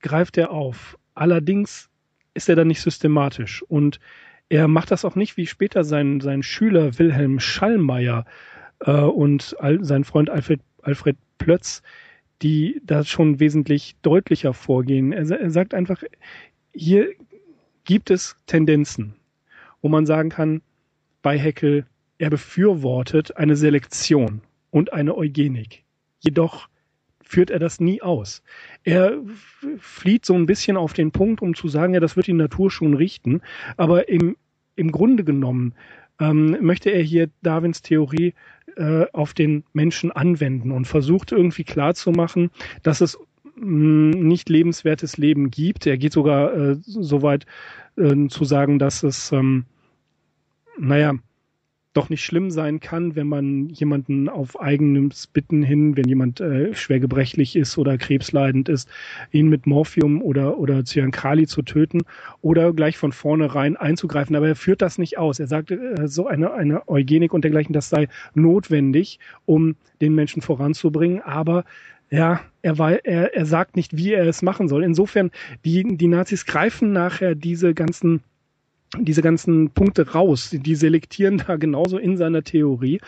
greift 0.00 0.38
er 0.38 0.50
auf. 0.50 0.98
Allerdings 1.14 1.88
ist 2.34 2.48
er 2.48 2.56
dann 2.56 2.68
nicht 2.68 2.80
systematisch 2.80 3.62
und 3.62 4.00
er 4.48 4.68
macht 4.68 4.90
das 4.90 5.04
auch 5.04 5.14
nicht 5.14 5.36
wie 5.36 5.46
später 5.46 5.84
sein, 5.84 6.20
sein 6.20 6.42
Schüler 6.42 6.98
Wilhelm 6.98 7.40
Schallmeier 7.40 8.24
äh, 8.80 8.92
und 8.92 9.56
all, 9.58 9.82
sein 9.84 10.04
Freund 10.04 10.30
Alfred, 10.30 10.60
Alfred 10.82 11.16
Plötz, 11.38 11.82
die 12.42 12.80
da 12.84 13.04
schon 13.04 13.40
wesentlich 13.40 13.96
deutlicher 14.02 14.52
vorgehen. 14.52 15.12
Er, 15.12 15.28
er 15.30 15.50
sagt 15.50 15.74
einfach, 15.74 16.02
hier 16.72 17.12
gibt 17.84 18.10
es 18.10 18.36
Tendenzen, 18.46 19.14
wo 19.80 19.88
man 19.88 20.06
sagen 20.06 20.28
kann, 20.28 20.62
bei 21.22 21.38
Heckel, 21.38 21.86
er 22.18 22.30
befürwortet 22.30 23.36
eine 23.36 23.56
Selektion 23.56 24.42
und 24.70 24.92
eine 24.92 25.16
Eugenik. 25.16 25.84
Jedoch 26.20 26.68
führt 27.24 27.50
er 27.50 27.58
das 27.58 27.80
nie 27.80 28.02
aus. 28.02 28.42
Er 28.84 29.18
flieht 29.78 30.24
so 30.24 30.34
ein 30.34 30.46
bisschen 30.46 30.76
auf 30.76 30.92
den 30.92 31.10
Punkt, 31.10 31.42
um 31.42 31.54
zu 31.54 31.68
sagen, 31.68 31.94
ja, 31.94 32.00
das 32.00 32.16
wird 32.16 32.26
die 32.26 32.32
Natur 32.32 32.70
schon 32.70 32.94
richten, 32.94 33.40
aber 33.76 34.08
im, 34.08 34.36
im 34.76 34.92
Grunde 34.92 35.24
genommen 35.24 35.74
ähm, 36.20 36.56
möchte 36.60 36.90
er 36.90 37.02
hier 37.02 37.28
Darwins 37.42 37.82
Theorie 37.82 38.34
äh, 38.76 39.06
auf 39.12 39.34
den 39.34 39.64
Menschen 39.72 40.12
anwenden 40.12 40.70
und 40.70 40.86
versucht 40.86 41.32
irgendwie 41.32 41.64
klarzumachen, 41.64 42.50
dass 42.82 43.00
es 43.00 43.18
nicht 43.56 44.48
lebenswertes 44.48 45.16
Leben 45.16 45.50
gibt. 45.50 45.86
Er 45.86 45.96
geht 45.96 46.12
sogar 46.12 46.54
äh, 46.54 46.76
so 46.80 47.22
weit 47.22 47.46
äh, 47.96 48.26
zu 48.28 48.44
sagen, 48.44 48.78
dass 48.78 49.02
es, 49.02 49.30
ähm, 49.32 49.64
naja, 50.78 51.14
doch 51.94 52.10
nicht 52.10 52.24
schlimm 52.24 52.50
sein 52.50 52.80
kann, 52.80 53.16
wenn 53.16 53.28
man 53.28 53.68
jemanden 53.70 54.28
auf 54.28 54.60
eigenes 54.60 55.26
Bitten 55.28 55.62
hin, 55.62 55.96
wenn 55.96 56.08
jemand 56.08 56.40
äh, 56.40 56.74
schwer 56.74 57.00
gebrechlich 57.00 57.56
ist 57.56 57.78
oder 57.78 57.96
krebsleidend 57.96 58.68
ist, 58.68 58.88
ihn 59.30 59.48
mit 59.48 59.66
Morphium 59.66 60.20
oder, 60.20 60.58
oder 60.58 60.84
Cyankali 60.84 61.46
zu 61.46 61.62
töten 61.62 62.02
oder 62.42 62.72
gleich 62.72 62.98
von 62.98 63.12
vornherein 63.12 63.76
einzugreifen. 63.76 64.34
Aber 64.36 64.48
er 64.48 64.56
führt 64.56 64.82
das 64.82 64.98
nicht 64.98 65.18
aus. 65.18 65.38
Er 65.38 65.46
sagt, 65.46 65.70
äh, 65.70 66.06
so 66.06 66.26
eine, 66.26 66.52
eine 66.52 66.88
Eugenik 66.88 67.32
und 67.32 67.44
dergleichen, 67.44 67.72
das 67.72 67.88
sei 67.88 68.08
notwendig, 68.34 69.20
um 69.46 69.76
den 70.00 70.14
Menschen 70.14 70.42
voranzubringen. 70.42 71.22
Aber 71.22 71.64
ja, 72.10 72.40
er, 72.62 72.78
war, 72.78 73.04
er, 73.04 73.34
er 73.34 73.46
sagt 73.46 73.76
nicht, 73.76 73.96
wie 73.96 74.12
er 74.12 74.26
es 74.26 74.42
machen 74.42 74.68
soll. 74.68 74.82
Insofern, 74.82 75.30
die, 75.64 75.96
die 75.96 76.08
Nazis 76.08 76.44
greifen 76.44 76.92
nachher 76.92 77.34
diese 77.34 77.72
ganzen 77.72 78.20
diese 79.00 79.22
ganzen 79.22 79.70
Punkte 79.70 80.12
raus. 80.12 80.50
Die 80.52 80.74
selektieren 80.74 81.42
da 81.46 81.56
genauso 81.56 81.98
in 81.98 82.16
seiner 82.16 82.42
Theorie, 82.42 83.00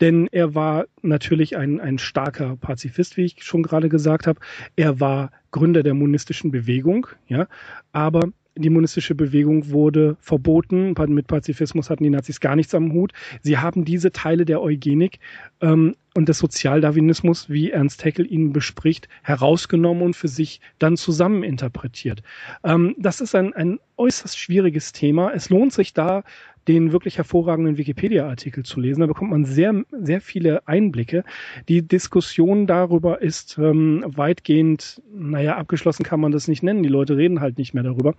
denn 0.00 0.28
er 0.32 0.54
war 0.54 0.86
natürlich 1.02 1.56
ein, 1.56 1.80
ein 1.80 1.98
starker 1.98 2.56
Pazifist, 2.56 3.16
wie 3.16 3.24
ich 3.24 3.42
schon 3.42 3.62
gerade 3.62 3.88
gesagt 3.88 4.26
habe. 4.26 4.40
Er 4.76 5.00
war 5.00 5.30
Gründer 5.50 5.82
der 5.82 5.94
monistischen 5.94 6.50
Bewegung, 6.50 7.06
ja, 7.26 7.46
aber 7.92 8.28
die 8.58 8.70
monistische 8.70 9.14
Bewegung 9.14 9.70
wurde 9.70 10.16
verboten. 10.20 10.94
Mit 11.08 11.28
Pazifismus 11.28 11.90
hatten 11.90 12.02
die 12.02 12.10
Nazis 12.10 12.40
gar 12.40 12.56
nichts 12.56 12.74
am 12.74 12.92
Hut. 12.92 13.12
Sie 13.40 13.58
haben 13.58 13.84
diese 13.84 14.10
Teile 14.10 14.44
der 14.44 14.60
Eugenik 14.60 15.20
ähm, 15.60 15.94
und 16.18 16.28
des 16.28 16.38
Sozialdarwinismus, 16.38 17.48
wie 17.48 17.70
Ernst 17.70 18.04
Haeckel 18.04 18.30
ihn 18.30 18.52
bespricht, 18.52 19.08
herausgenommen 19.22 20.02
und 20.02 20.16
für 20.16 20.26
sich 20.26 20.60
dann 20.80 20.96
zusammen 20.96 21.44
interpretiert. 21.44 22.24
Ähm, 22.64 22.96
das 22.98 23.20
ist 23.20 23.36
ein, 23.36 23.54
ein 23.54 23.78
äußerst 23.96 24.36
schwieriges 24.36 24.90
Thema. 24.90 25.30
Es 25.32 25.48
lohnt 25.48 25.72
sich 25.72 25.94
da, 25.94 26.24
den 26.66 26.90
wirklich 26.90 27.18
hervorragenden 27.18 27.78
Wikipedia-Artikel 27.78 28.64
zu 28.64 28.80
lesen. 28.80 29.00
Da 29.02 29.06
bekommt 29.06 29.30
man 29.30 29.44
sehr, 29.44 29.84
sehr 29.92 30.20
viele 30.20 30.66
Einblicke. 30.66 31.22
Die 31.68 31.86
Diskussion 31.86 32.66
darüber 32.66 33.22
ist 33.22 33.56
ähm, 33.56 34.02
weitgehend, 34.04 35.00
naja, 35.14 35.56
abgeschlossen 35.56 36.02
kann 36.02 36.18
man 36.18 36.32
das 36.32 36.48
nicht 36.48 36.64
nennen. 36.64 36.82
Die 36.82 36.88
Leute 36.88 37.16
reden 37.16 37.40
halt 37.40 37.58
nicht 37.58 37.74
mehr 37.74 37.84
darüber. 37.84 38.16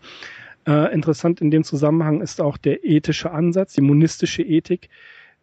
Äh, 0.65 0.93
interessant 0.93 1.41
in 1.41 1.51
dem 1.51 1.65
Zusammenhang 1.65 2.21
ist 2.21 2.39
auch 2.39 2.55
der 2.55 2.85
ethische 2.85 3.31
Ansatz, 3.31 3.73
die 3.73 3.81
monistische 3.81 4.41
Ethik. 4.41 4.87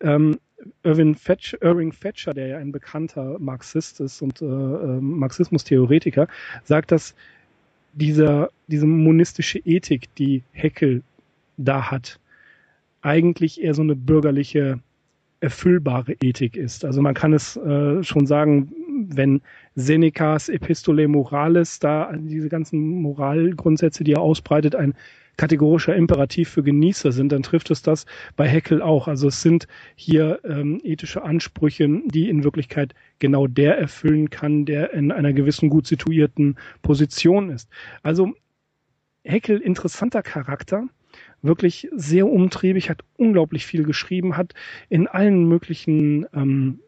Ähm, 0.01 0.39
Irving, 0.83 1.15
Fetch, 1.15 1.57
Irving 1.61 1.93
Fetcher, 1.93 2.33
der 2.33 2.47
ja 2.47 2.59
ein 2.59 2.73
bekannter 2.73 3.39
Marxist 3.39 4.01
ist 4.01 4.23
und 4.23 4.41
äh, 4.41 4.45
äh, 4.45 5.01
Marxismus-Theoretiker, 5.01 6.29
sagt, 6.65 6.93
dass 6.93 7.15
dieser, 7.93 8.51
diese 8.67 8.87
monistische 8.87 9.59
Ethik, 9.61 10.15
die 10.17 10.43
Heckel 10.53 11.03
da 11.57 11.91
hat, 11.91 12.19
eigentlich 13.03 13.63
eher 13.63 13.75
so 13.75 13.83
eine 13.83 13.97
bürgerliche, 13.97 14.81
erfüllbare 15.41 16.15
Ethik 16.21 16.57
ist. 16.57 16.85
Also 16.85 17.03
man 17.03 17.15
kann 17.15 17.33
es 17.33 17.57
äh, 17.57 18.03
schon 18.03 18.27
sagen, 18.27 18.73
wenn 19.09 19.43
Senecas 19.75 20.49
Epistole 20.49 21.07
Morales 21.09 21.79
da 21.79 22.13
diese 22.17 22.49
ganzen 22.49 23.03
Moralgrundsätze, 23.03 24.05
die 24.05 24.13
er 24.13 24.21
ausbreitet, 24.21 24.75
ein 24.75 24.95
kategorischer 25.37 25.95
Imperativ 25.95 26.49
für 26.49 26.63
Genießer 26.63 27.13
sind, 27.13 27.33
dann 27.33 27.43
trifft 27.43 27.71
es 27.71 27.83
das 27.83 28.07
bei 28.37 28.49
Heckel 28.49 28.83
auch. 28.83 29.09
Also 29.09 29.29
es 29.29 29.43
sind 29.43 29.67
hier 29.95 30.41
ähm, 30.45 30.81
ethische 30.83 31.23
Ansprüche, 31.23 31.89
die 32.07 32.29
in 32.29 32.45
Wirklichkeit 32.45 32.95
genau 33.19 33.47
der 33.47 33.79
erfüllen 33.79 34.31
kann, 34.31 34.65
der 34.65 34.93
in 34.93 35.13
einer 35.13 35.33
gewissen 35.33 35.69
gut 35.69 35.87
situierten 35.87 36.57
Position 36.83 37.51
ist. 37.51 37.69
Also 38.03 38.33
Heckel 39.25 39.59
interessanter 39.59 40.23
Charakter, 40.23 40.89
wirklich 41.43 41.89
sehr 41.93 42.27
umtriebig, 42.27 42.91
hat 42.91 43.03
unglaublich 43.17 43.67
viel 43.67 43.83
geschrieben, 43.83 44.37
hat 44.37 44.55
in 44.89 45.07
allen 45.07 45.49
möglichen 45.49 46.27
ähm, 46.35 46.81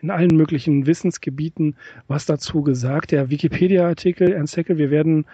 in 0.00 0.10
allen 0.12 0.36
möglichen 0.36 0.86
Wissensgebieten 0.86 1.76
was 2.06 2.24
dazu 2.24 2.62
gesagt. 2.62 3.10
Der 3.10 3.30
Wikipedia-Artikel, 3.30 4.32
Ernst 4.32 4.56
Haeckel, 4.56 4.78
wir 4.78 4.92
werden 4.92 5.26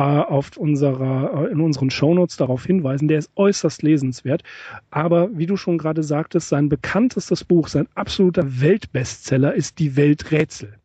auf 0.00 0.56
unserer, 0.56 1.46
äh, 1.46 1.52
in 1.52 1.60
unseren 1.60 1.90
Shownotes 1.90 2.36
darauf 2.36 2.64
hinweisen, 2.64 3.08
der 3.08 3.18
ist 3.18 3.30
äußerst 3.36 3.82
lesenswert. 3.82 4.42
Aber 4.90 5.36
wie 5.36 5.46
du 5.46 5.56
schon 5.56 5.78
gerade 5.78 6.02
sagtest, 6.02 6.48
sein 6.48 6.68
bekanntestes 6.68 7.44
Buch, 7.44 7.68
sein 7.68 7.88
absoluter 7.94 8.60
Weltbestseller 8.60 9.54
ist 9.54 9.78
Die 9.78 9.96
Welträtsel. 9.96 10.80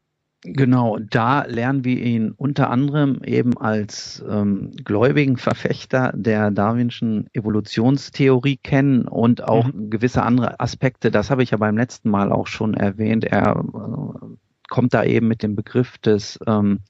Genau, 0.48 1.00
da 1.00 1.44
lernen 1.46 1.84
wir 1.86 1.98
ihn 1.98 2.32
unter 2.32 2.70
anderem 2.70 3.22
eben 3.24 3.58
als 3.58 4.24
ähm, 4.30 4.72
gläubigen 4.84 5.38
Verfechter 5.38 6.14
der 6.16 6.52
Darwinschen 6.52 7.28
Evolutionstheorie 7.34 8.58
kennen 8.58 9.08
und 9.08 9.44
auch 9.44 9.74
mhm. 9.74 9.90
gewisse 9.90 10.22
andere 10.22 10.60
Aspekte. 10.60 11.10
Das 11.10 11.32
habe 11.32 11.42
ich 11.42 11.50
ja 11.50 11.58
beim 11.58 11.78
letzten 11.78 12.12
Mal 12.12 12.32
auch 12.32 12.46
schon 12.46 12.76
erwähnt. 12.76 13.24
Er 13.24 13.56
äh, 13.60 14.26
kommt 14.70 14.94
da 14.94 15.04
eben 15.04 15.28
mit 15.28 15.42
dem 15.42 15.56
Begriff 15.56 15.98
des 15.98 16.38
ähm, 16.46 16.82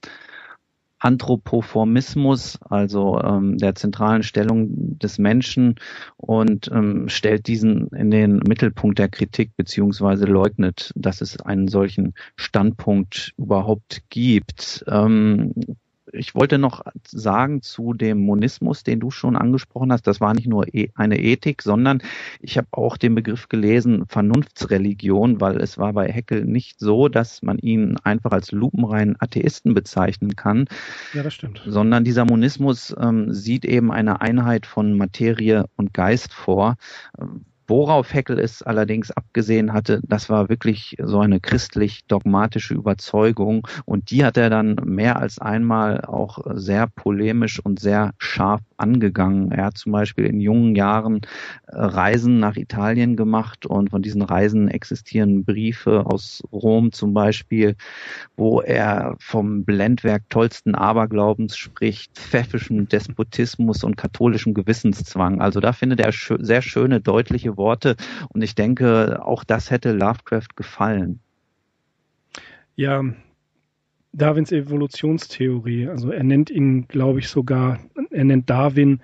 Anthropoformismus, 1.06 2.58
also 2.68 3.22
ähm, 3.22 3.60
der 3.60 3.76
zentralen 3.76 4.24
Stellung 4.24 4.98
des 4.98 5.20
Menschen 5.20 5.76
und 6.18 6.68
ähm, 6.74 7.10
stellt 7.10 7.46
diesen 7.46 7.90
in 7.90 8.10
den 8.10 8.38
Mittelpunkt 8.38 8.98
der 8.98 9.10
Kritik 9.10 9.56
beziehungsweise 9.56 10.26
leugnet, 10.26 10.92
dass 10.96 11.22
es 11.22 11.40
einen 11.40 11.68
solchen 11.68 12.16
Standpunkt 12.36 13.36
überhaupt 13.38 14.02
gibt. 14.10 14.84
Ähm, 14.88 15.54
ich 16.16 16.36
wollte 16.36 16.58
noch 16.58 16.84
sagen 17.08 17.62
zu 17.62 17.94
dem 17.94 18.20
Monismus, 18.20 18.84
den 18.84 19.00
du 19.00 19.12
schon 19.12 19.36
angesprochen 19.36 19.92
hast. 19.92 20.08
Das 20.08 20.22
war 20.22 20.34
nicht 20.34 20.48
nur 20.48 20.74
e, 20.74 20.90
eine 20.96 21.20
Ethik, 21.20 21.62
sondern 21.62 22.02
ich 22.40 22.58
habe 22.58 22.68
auch 22.72 22.98
den 22.98 23.16
Begriff 23.16 23.50
gelesen, 23.50 24.06
Vernunftsreligion, 24.08 25.42
weil 25.42 25.58
es 25.58 25.78
war 25.78 25.94
bei 25.94 26.12
Heckel 26.12 26.46
nicht 26.46 26.80
so, 26.80 27.08
dass 27.08 27.42
man 27.42 27.58
ihn 27.60 27.98
einfach 28.04 28.32
als 28.32 28.52
lupenreinen 28.52 29.16
Atheisten 29.20 29.74
bezeichnen 29.74 30.36
kann. 30.36 30.68
Ja, 31.14 31.24
das 31.24 31.34
stimmt. 31.34 31.62
Sondern 31.66 32.04
dieser 32.04 32.26
Monismus 32.26 32.96
ähm, 33.00 33.34
sieht 33.34 33.66
eben 33.66 33.92
eine 33.92 34.22
Einheit 34.22 34.66
von 34.66 34.98
Materie 34.98 35.66
und 35.76 35.94
Geist 35.94 36.34
vor. 36.34 36.76
Worauf 37.68 38.14
Heckel 38.14 38.40
es 38.40 38.62
allerdings 38.62 39.12
abgesehen 39.12 39.74
hatte, 39.74 40.02
das 40.04 40.30
war 40.30 40.50
wirklich 40.50 40.96
so 41.02 41.20
eine 41.20 41.40
christlich-dogmatische 41.40 42.76
Überzeugung. 42.76 43.68
Und 43.86 44.12
die 44.12 44.24
hat 44.24 44.38
er 44.38 44.50
dann 44.50 44.76
mehr 44.84 45.18
als 45.18 45.40
einmal 45.40 46.02
auch 46.02 46.40
sehr 46.54 46.88
polemisch 46.88 47.60
und 47.60 47.80
sehr 47.80 48.14
scharf 48.18 48.62
angegangen. 48.78 49.52
Er 49.52 49.66
hat 49.66 49.78
zum 49.78 49.92
Beispiel 49.92 50.26
in 50.26 50.40
jungen 50.40 50.76
Jahren 50.76 51.22
äh, 51.68 51.76
Reisen 51.76 52.40
nach 52.40 52.56
Italien 52.56 53.16
gemacht 53.16 53.66
und 53.66 53.90
von 53.90 54.02
diesen 54.02 54.22
Reisen 54.22 54.68
existieren 54.68 55.46
Briefe 55.46 56.06
aus 56.06 56.44
Rom 56.52 56.92
zum 56.92 57.14
Beispiel, 57.14 57.76
wo 58.36 58.62
er 58.62 59.16
vom 59.20 59.64
Blendwerk 59.66 60.30
tollsten 60.30 60.76
Aberglaubens 60.76 61.58
spricht, 61.58 62.14
pfeffischem 62.14 62.88
Despotismus 62.88 63.84
und 63.84 63.98
katholischem 63.98 64.54
Gewissenszwang. 64.54 65.42
Also 65.42 65.60
da 65.60 65.74
findet 65.74 66.00
er 66.00 66.12
sehr 66.12 66.62
schöne, 66.62 67.02
deutliche 67.02 67.58
Worte. 67.58 67.96
Und 68.30 68.42
ich 68.42 68.56
denke, 68.56 69.22
auch 69.26 69.44
das 69.44 69.72
hätte 69.72 69.92
Lovecraft 69.92 70.56
gefallen. 70.56 71.20
Ja, 72.76 73.04
Darwins 74.18 74.52
Evolutionstheorie, 74.52 75.88
also 75.88 76.12
er 76.12 76.24
nennt 76.24 76.50
ihn, 76.50 76.88
glaube 76.88 77.20
ich, 77.20 77.28
sogar, 77.28 77.80
er 78.12 78.24
nennt 78.24 78.50
Darwin 78.50 79.02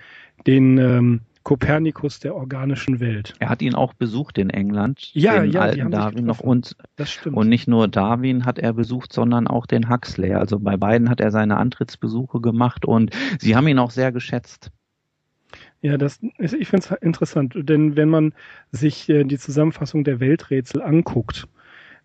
den 0.48 0.78
ähm, 0.78 1.22
Kopernikus 1.44 2.20
der 2.20 2.36
organischen 2.36 3.00
Welt. 3.00 3.34
Er 3.40 3.50
hat 3.50 3.62
ihn 3.62 3.74
auch 3.74 3.94
besucht 3.94 4.38
in 4.38 4.50
England, 4.50 5.10
ja, 5.14 5.42
den 5.42 5.52
ja, 5.52 5.62
alten 5.62 5.92
Darwin 5.92 6.26
noch 6.26 6.40
und 6.40 6.76
das 6.96 7.12
stimmt. 7.12 7.36
und 7.36 7.50
nicht 7.50 7.68
nur 7.68 7.88
Darwin 7.88 8.46
hat 8.46 8.60
er 8.60 8.74
besucht, 8.74 9.12
sondern 9.12 9.48
auch 9.48 9.66
den 9.66 9.90
Huxley. 9.90 10.34
Also 10.34 10.60
bei 10.60 10.78
beiden 10.78 11.10
hat 11.10 11.20
er 11.20 11.32
seine 11.32 11.58
Antrittsbesuche 11.58 12.40
gemacht 12.40 12.86
und 12.86 13.12
sie 13.40 13.56
haben 13.56 13.68
ihn 13.68 13.80
auch 13.80 13.92
sehr 13.92 14.12
geschätzt. 14.12 14.72
Ja, 15.82 15.98
das 15.98 16.20
ist, 16.38 16.54
ich 16.54 16.68
finde 16.68 16.86
es 16.86 16.92
interessant, 17.02 17.56
denn 17.58 17.96
wenn 17.96 18.10
man 18.10 18.34
sich 18.72 19.10
äh, 19.10 19.24
die 19.24 19.40
Zusammenfassung 19.40 20.04
der 20.04 20.20
Welträtsel 20.20 20.82
anguckt, 20.82 21.48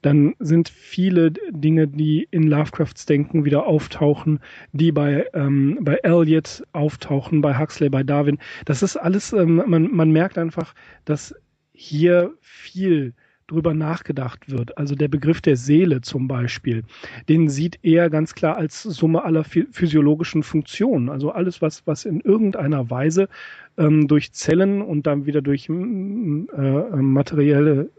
dann 0.06 0.36
sind 0.38 0.68
viele 0.68 1.32
Dinge, 1.50 1.88
die 1.88 2.28
in 2.30 2.44
Lovecrafts 2.44 3.06
Denken 3.06 3.44
wieder 3.44 3.66
auftauchen, 3.66 4.38
die 4.72 4.92
bei, 4.92 5.26
ähm, 5.34 5.78
bei 5.80 5.96
Eliot 6.04 6.62
auftauchen, 6.72 7.40
bei 7.40 7.58
Huxley, 7.58 7.88
bei 7.88 8.04
Darwin. 8.04 8.38
Das 8.66 8.84
ist 8.84 8.96
alles, 8.96 9.32
ähm, 9.32 9.64
man, 9.66 9.90
man 9.92 10.12
merkt 10.12 10.38
einfach, 10.38 10.74
dass 11.06 11.34
hier 11.72 12.32
viel 12.40 13.14
drüber 13.48 13.74
nachgedacht 13.74 14.48
wird. 14.48 14.78
Also 14.78 14.94
der 14.94 15.08
Begriff 15.08 15.40
der 15.40 15.56
Seele 15.56 16.00
zum 16.02 16.28
Beispiel, 16.28 16.84
den 17.28 17.48
sieht 17.48 17.80
er 17.82 18.08
ganz 18.08 18.34
klar 18.34 18.56
als 18.56 18.84
Summe 18.84 19.24
aller 19.24 19.44
physiologischen 19.44 20.44
Funktionen. 20.44 21.08
Also 21.08 21.32
alles, 21.32 21.62
was, 21.62 21.84
was 21.86 22.04
in 22.04 22.20
irgendeiner 22.20 22.90
Weise 22.90 23.28
ähm, 23.76 24.06
durch 24.06 24.32
Zellen 24.32 24.82
und 24.82 25.06
dann 25.06 25.26
wieder 25.26 25.42
durch 25.42 25.68
äh, 25.68 25.72
materielle 25.72 27.90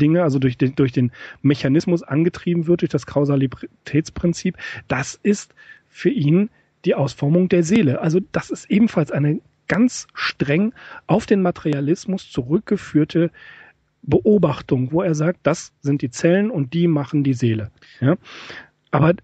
Dinge, 0.00 0.22
also 0.22 0.38
durch 0.38 0.58
den, 0.58 0.74
durch 0.74 0.92
den 0.92 1.12
Mechanismus 1.42 2.02
angetrieben 2.02 2.66
wird, 2.66 2.82
durch 2.82 2.90
das 2.90 3.06
Kausalitätsprinzip, 3.06 4.56
das 4.88 5.18
ist 5.22 5.54
für 5.88 6.10
ihn 6.10 6.50
die 6.84 6.94
Ausformung 6.94 7.48
der 7.48 7.62
Seele. 7.62 8.00
Also 8.00 8.20
das 8.32 8.50
ist 8.50 8.70
ebenfalls 8.70 9.12
eine 9.12 9.40
ganz 9.68 10.08
streng 10.14 10.72
auf 11.06 11.26
den 11.26 11.42
Materialismus 11.42 12.30
zurückgeführte 12.30 13.30
Beobachtung, 14.02 14.92
wo 14.92 15.02
er 15.02 15.14
sagt, 15.14 15.40
das 15.44 15.72
sind 15.80 16.02
die 16.02 16.10
Zellen 16.10 16.50
und 16.50 16.74
die 16.74 16.88
machen 16.88 17.22
die 17.22 17.34
Seele. 17.34 17.70
Ja? 18.00 18.16
Aber 18.90 19.14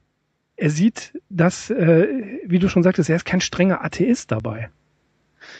er 0.56 0.70
sieht 0.70 1.20
das, 1.28 1.70
äh, 1.70 2.08
wie 2.44 2.58
du 2.58 2.68
schon 2.68 2.82
sagtest, 2.82 3.10
er 3.10 3.16
ist 3.16 3.24
kein 3.24 3.40
strenger 3.40 3.84
Atheist 3.84 4.30
dabei. 4.30 4.70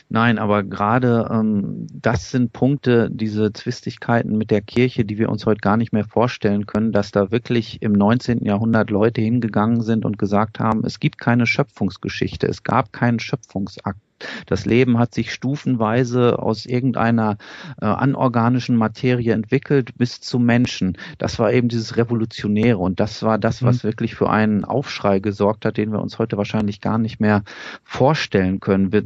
Nein, 0.09 0.39
aber 0.39 0.63
gerade 0.63 1.27
ähm, 1.29 1.85
das 1.91 2.31
sind 2.31 2.53
Punkte, 2.53 3.09
diese 3.11 3.51
Zwistigkeiten 3.51 4.37
mit 4.37 4.51
der 4.51 4.61
Kirche, 4.61 5.03
die 5.03 5.17
wir 5.17 5.27
uns 5.29 5.45
heute 5.45 5.59
gar 5.59 5.75
nicht 5.75 5.91
mehr 5.91 6.05
vorstellen 6.05 6.65
können, 6.65 6.93
dass 6.93 7.11
da 7.11 7.29
wirklich 7.29 7.81
im 7.81 7.91
19. 7.91 8.45
Jahrhundert 8.45 8.89
Leute 8.89 9.19
hingegangen 9.19 9.81
sind 9.81 10.05
und 10.05 10.17
gesagt 10.17 10.59
haben, 10.59 10.85
es 10.85 11.01
gibt 11.01 11.17
keine 11.17 11.45
Schöpfungsgeschichte, 11.45 12.47
es 12.47 12.63
gab 12.63 12.93
keinen 12.93 13.19
Schöpfungsakt. 13.19 13.99
Das 14.45 14.65
Leben 14.65 14.97
hat 14.97 15.13
sich 15.13 15.31
stufenweise 15.31 16.39
aus 16.39 16.65
irgendeiner 16.65 17.37
äh, 17.81 17.85
anorganischen 17.85 18.75
Materie 18.75 19.33
entwickelt 19.33 19.97
bis 19.97 20.21
zum 20.21 20.45
Menschen. 20.45 20.97
Das 21.17 21.37
war 21.37 21.51
eben 21.51 21.67
dieses 21.67 21.97
Revolutionäre 21.97 22.77
und 22.77 22.99
das 22.99 23.21
war 23.23 23.37
das, 23.37 23.61
was 23.61 23.83
mhm. 23.83 23.89
wirklich 23.89 24.15
für 24.15 24.29
einen 24.29 24.63
Aufschrei 24.63 25.19
gesorgt 25.19 25.65
hat, 25.65 25.77
den 25.77 25.91
wir 25.91 26.01
uns 26.01 26.17
heute 26.17 26.37
wahrscheinlich 26.37 26.81
gar 26.81 26.97
nicht 26.97 27.19
mehr 27.19 27.43
vorstellen 27.83 28.59
können. 28.59 28.91
Wir 28.91 29.03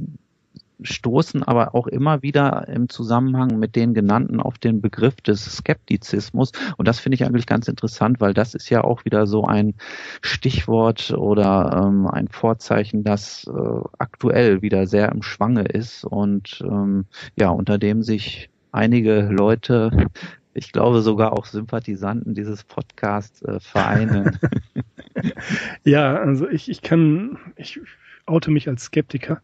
stoßen 0.84 1.44
aber 1.44 1.76
auch 1.76 1.88
immer 1.88 2.22
wieder 2.22 2.68
im 2.68 2.90
Zusammenhang 2.90 3.60
mit 3.60 3.76
den 3.76 3.94
genannten 3.94 4.40
auf 4.40 4.58
den 4.58 4.82
Begriff 4.82 5.16
des 5.16 5.58
Skeptizismus. 5.58 6.52
Und 6.78 6.88
das 6.88 7.00
finde 7.00 7.16
ich 7.16 7.26
eigentlich 7.26 7.46
ganz 7.46 7.68
interessant, 7.68 8.20
weil 8.20 8.34
das 8.34 8.54
ist 8.54 8.70
ja 8.70 8.84
auch 8.84 9.06
wieder 9.06 9.28
so 9.28 9.46
ein 9.46 9.76
Stichwort 10.22 11.12
oder 11.12 11.84
ähm, 11.86 12.08
ein 12.08 12.28
Vorzeichen, 12.28 13.04
das 13.04 13.46
äh, 13.48 13.82
aktuell 13.98 14.62
wieder 14.62 14.88
sehr 14.88 15.12
im 15.12 15.22
Schwange 15.22 15.64
ist 15.64 16.06
und 16.06 16.64
ähm, 16.66 17.06
ja, 17.36 17.50
unter 17.50 17.78
dem 17.78 18.04
sich 18.04 18.50
einige 18.72 19.22
Leute 19.22 20.08
ich 20.54 20.72
glaube 20.74 21.02
sogar 21.02 21.34
auch 21.34 21.46
Sympathisanten 21.46 22.34
dieses 22.34 22.64
Podcasts 22.64 23.42
äh, 23.44 23.60
vereinen. 23.60 24.38
ja, 25.84 26.16
also 26.16 26.48
ich, 26.50 26.70
ich 26.70 26.82
kann, 26.82 27.38
ich 27.56 27.80
oute 28.26 28.52
mich 28.52 28.68
als 28.68 28.86
Skeptiker. 28.86 29.42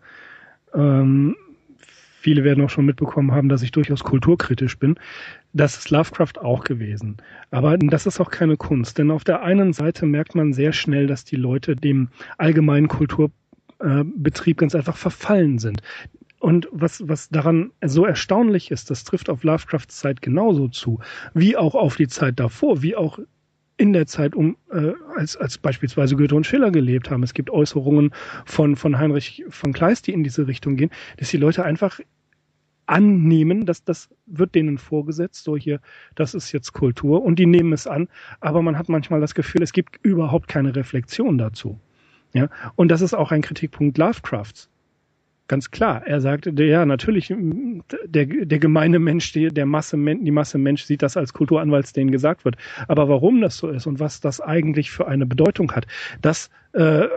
Ähm, 0.73 1.35
viele 2.19 2.43
werden 2.43 2.63
auch 2.63 2.69
schon 2.69 2.85
mitbekommen 2.85 3.31
haben, 3.31 3.49
dass 3.49 3.61
ich 3.61 3.71
durchaus 3.71 4.03
kulturkritisch 4.03 4.77
bin. 4.77 4.95
Das 5.53 5.77
ist 5.77 5.89
Lovecraft 5.89 6.39
auch 6.41 6.63
gewesen. 6.63 7.17
Aber 7.51 7.77
das 7.77 8.05
ist 8.05 8.19
auch 8.19 8.31
keine 8.31 8.57
Kunst. 8.57 8.97
Denn 8.97 9.11
auf 9.11 9.23
der 9.23 9.43
einen 9.43 9.73
Seite 9.73 10.05
merkt 10.05 10.35
man 10.35 10.53
sehr 10.53 10.73
schnell, 10.73 11.07
dass 11.07 11.23
die 11.23 11.35
Leute 11.35 11.75
dem 11.75 12.09
allgemeinen 12.37 12.87
Kulturbetrieb 12.87 14.57
ganz 14.57 14.75
einfach 14.75 14.97
verfallen 14.97 15.59
sind. 15.59 15.81
Und 16.39 16.67
was, 16.71 17.07
was 17.07 17.29
daran 17.29 17.71
so 17.83 18.05
erstaunlich 18.05 18.69
ist, 18.69 18.91
das 18.91 19.03
trifft 19.03 19.29
auf 19.29 19.43
Lovecrafts 19.43 19.97
Zeit 19.97 20.21
genauso 20.21 20.67
zu, 20.67 20.99
wie 21.33 21.57
auch 21.57 21.73
auf 21.73 21.95
die 21.95 22.07
Zeit 22.07 22.39
davor, 22.39 22.83
wie 22.83 22.95
auch 22.95 23.19
in 23.77 23.93
der 23.93 24.07
Zeit 24.07 24.35
um 24.35 24.57
äh, 24.71 24.93
als 25.15 25.37
als 25.37 25.57
beispielsweise 25.57 26.15
Goethe 26.15 26.35
und 26.35 26.45
Schiller 26.45 26.71
gelebt 26.71 27.11
haben. 27.11 27.23
Es 27.23 27.33
gibt 27.33 27.49
Äußerungen 27.49 28.11
von 28.45 28.75
von 28.75 28.97
Heinrich 28.97 29.45
von 29.49 29.73
Kleist, 29.73 30.07
die 30.07 30.13
in 30.13 30.23
diese 30.23 30.47
Richtung 30.47 30.75
gehen, 30.75 30.89
dass 31.17 31.29
die 31.29 31.37
Leute 31.37 31.63
einfach 31.63 31.99
annehmen, 32.87 33.65
dass 33.65 33.83
das 33.83 34.09
wird 34.25 34.55
denen 34.55 34.77
vorgesetzt, 34.77 35.43
so 35.43 35.57
hier, 35.57 35.81
das 36.15 36.33
ist 36.33 36.51
jetzt 36.53 36.73
Kultur 36.73 37.21
und 37.21 37.37
die 37.37 37.45
nehmen 37.45 37.73
es 37.73 37.85
an, 37.85 38.07
aber 38.39 38.61
man 38.61 38.77
hat 38.77 38.89
manchmal 38.89 39.19
das 39.19 39.35
Gefühl, 39.35 39.61
es 39.61 39.73
gibt 39.73 39.99
überhaupt 40.03 40.47
keine 40.47 40.75
Reflexion 40.75 41.37
dazu. 41.37 41.79
Ja, 42.33 42.49
und 42.75 42.89
das 42.89 43.01
ist 43.01 43.13
auch 43.13 43.31
ein 43.31 43.41
Kritikpunkt 43.41 43.97
Lovecrafts. 43.97 44.69
Ganz 45.47 45.71
klar. 45.71 46.05
Er 46.05 46.19
sagte, 46.19 46.51
ja, 46.63 46.85
natürlich, 46.85 47.33
der, 48.05 48.25
der 48.25 48.59
gemeine 48.59 48.99
Mensch, 48.99 49.31
die, 49.31 49.47
der 49.47 49.65
Masse, 49.65 49.97
die 49.97 50.31
Masse 50.31 50.57
Mensch 50.57 50.83
sieht 50.83 51.01
das 51.01 51.15
als 51.15 51.33
Kultur 51.33 51.61
an, 51.61 51.71
weil 51.71 51.81
es 51.81 51.93
denen 51.93 52.11
gesagt 52.11 52.43
wird. 52.43 52.57
Aber 52.89 53.07
warum 53.07 53.39
das 53.39 53.57
so 53.57 53.69
ist 53.69 53.87
und 53.87 53.99
was 53.99 54.19
das 54.19 54.41
eigentlich 54.41 54.91
für 54.91 55.07
eine 55.07 55.25
Bedeutung 55.25 55.71
hat, 55.71 55.87
das, 56.21 56.49
äh, 56.73 57.07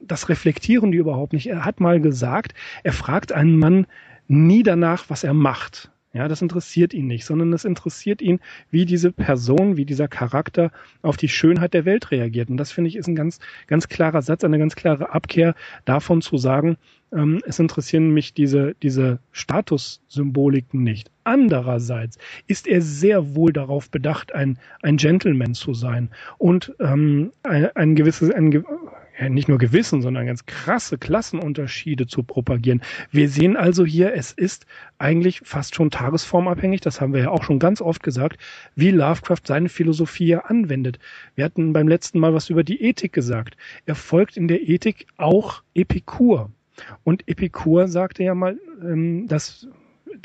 das 0.00 0.30
reflektieren 0.30 0.92
die 0.92 0.98
überhaupt 0.98 1.34
nicht. 1.34 1.46
Er 1.46 1.66
hat 1.66 1.78
mal 1.80 2.00
gesagt, 2.00 2.54
er 2.84 2.94
fragt 2.94 3.32
einen 3.32 3.58
Mann 3.58 3.86
nie 4.28 4.62
danach, 4.62 5.04
was 5.08 5.22
er 5.22 5.34
macht. 5.34 5.90
Ja, 6.14 6.26
das 6.26 6.40
interessiert 6.40 6.94
ihn 6.94 7.06
nicht, 7.06 7.26
sondern 7.26 7.52
es 7.52 7.66
interessiert 7.66 8.22
ihn, 8.22 8.40
wie 8.70 8.86
diese 8.86 9.12
Person, 9.12 9.76
wie 9.76 9.84
dieser 9.84 10.08
Charakter 10.08 10.70
auf 11.02 11.18
die 11.18 11.28
Schönheit 11.28 11.74
der 11.74 11.84
Welt 11.84 12.10
reagiert. 12.10 12.48
Und 12.48 12.56
das 12.56 12.72
finde 12.72 12.88
ich 12.88 12.96
ist 12.96 13.08
ein 13.08 13.14
ganz, 13.14 13.40
ganz 13.66 13.88
klarer 13.88 14.22
Satz, 14.22 14.42
eine 14.42 14.58
ganz 14.58 14.74
klare 14.74 15.12
Abkehr 15.12 15.54
davon 15.84 16.22
zu 16.22 16.38
sagen, 16.38 16.78
ähm, 17.12 17.40
es 17.46 17.58
interessieren 17.58 18.10
mich 18.10 18.34
diese, 18.34 18.74
diese 18.82 19.18
Statussymboliken 19.32 20.82
nicht. 20.82 21.10
Andererseits 21.24 22.18
ist 22.46 22.66
er 22.66 22.80
sehr 22.80 23.34
wohl 23.34 23.52
darauf 23.52 23.90
bedacht, 23.90 24.34
ein, 24.34 24.58
ein 24.82 24.96
Gentleman 24.96 25.54
zu 25.54 25.74
sein 25.74 26.10
und 26.38 26.74
ähm, 26.80 27.32
ein, 27.42 27.74
ein 27.76 27.94
gewisses, 27.96 28.30
ein, 28.30 28.64
nicht 29.28 29.48
nur 29.48 29.58
Gewissen, 29.58 30.02
sondern 30.02 30.26
ganz 30.26 30.46
krasse 30.46 30.98
Klassenunterschiede 30.98 32.06
zu 32.06 32.22
propagieren. 32.22 32.82
Wir 33.10 33.28
sehen 33.28 33.56
also 33.56 33.84
hier, 33.84 34.14
es 34.14 34.32
ist 34.32 34.66
eigentlich 34.98 35.40
fast 35.44 35.74
schon 35.74 35.90
tagesformabhängig, 35.90 36.80
das 36.80 37.00
haben 37.00 37.12
wir 37.12 37.22
ja 37.22 37.30
auch 37.30 37.42
schon 37.42 37.58
ganz 37.58 37.80
oft 37.80 38.02
gesagt, 38.02 38.38
wie 38.76 38.90
Lovecraft 38.90 39.42
seine 39.44 39.68
Philosophie 39.68 40.36
anwendet. 40.36 40.98
Wir 41.34 41.44
hatten 41.44 41.72
beim 41.72 41.88
letzten 41.88 42.20
Mal 42.20 42.34
was 42.34 42.50
über 42.50 42.64
die 42.64 42.82
Ethik 42.82 43.12
gesagt. 43.12 43.56
Er 43.86 43.94
folgt 43.94 44.36
in 44.36 44.48
der 44.48 44.68
Ethik 44.68 45.06
auch 45.16 45.62
Epikur. 45.74 46.50
Und 47.02 47.26
Epikur 47.26 47.88
sagte 47.88 48.22
ja 48.22 48.34
mal, 48.34 48.58
ähm, 48.82 49.26
dass 49.26 49.66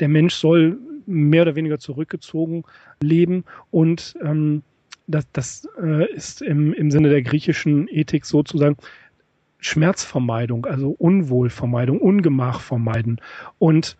der 0.00 0.08
Mensch 0.08 0.34
soll 0.34 0.78
mehr 1.06 1.42
oder 1.42 1.56
weniger 1.56 1.78
zurückgezogen 1.78 2.64
leben 3.00 3.44
und 3.70 4.16
ähm, 4.22 4.62
das, 5.06 5.26
das 5.32 5.68
äh, 5.82 6.12
ist 6.12 6.42
im, 6.42 6.72
im 6.72 6.90
Sinne 6.90 7.10
der 7.10 7.22
griechischen 7.22 7.88
Ethik 7.88 8.24
sozusagen 8.24 8.76
Schmerzvermeidung, 9.58 10.66
also 10.66 10.90
Unwohlvermeidung, 10.90 11.98
Ungemach 11.98 12.60
vermeiden. 12.60 13.20
Und 13.58 13.96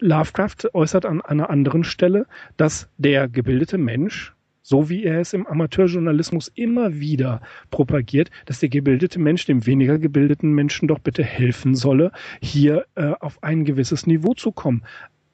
Lovecraft 0.00 0.74
äußert 0.74 1.06
an 1.06 1.22
einer 1.22 1.50
anderen 1.50 1.82
Stelle, 1.82 2.26
dass 2.56 2.88
der 2.98 3.28
gebildete 3.28 3.78
Mensch, 3.78 4.34
so 4.62 4.90
wie 4.90 5.04
er 5.04 5.20
es 5.20 5.32
im 5.32 5.46
Amateurjournalismus 5.46 6.52
immer 6.54 7.00
wieder 7.00 7.40
propagiert, 7.70 8.30
dass 8.44 8.60
der 8.60 8.68
gebildete 8.68 9.18
Mensch 9.18 9.46
dem 9.46 9.64
weniger 9.66 9.98
gebildeten 9.98 10.52
Menschen 10.52 10.88
doch 10.88 10.98
bitte 10.98 11.24
helfen 11.24 11.74
solle, 11.74 12.12
hier 12.42 12.84
äh, 12.94 13.12
auf 13.20 13.42
ein 13.42 13.64
gewisses 13.64 14.06
Niveau 14.06 14.34
zu 14.34 14.52
kommen. 14.52 14.84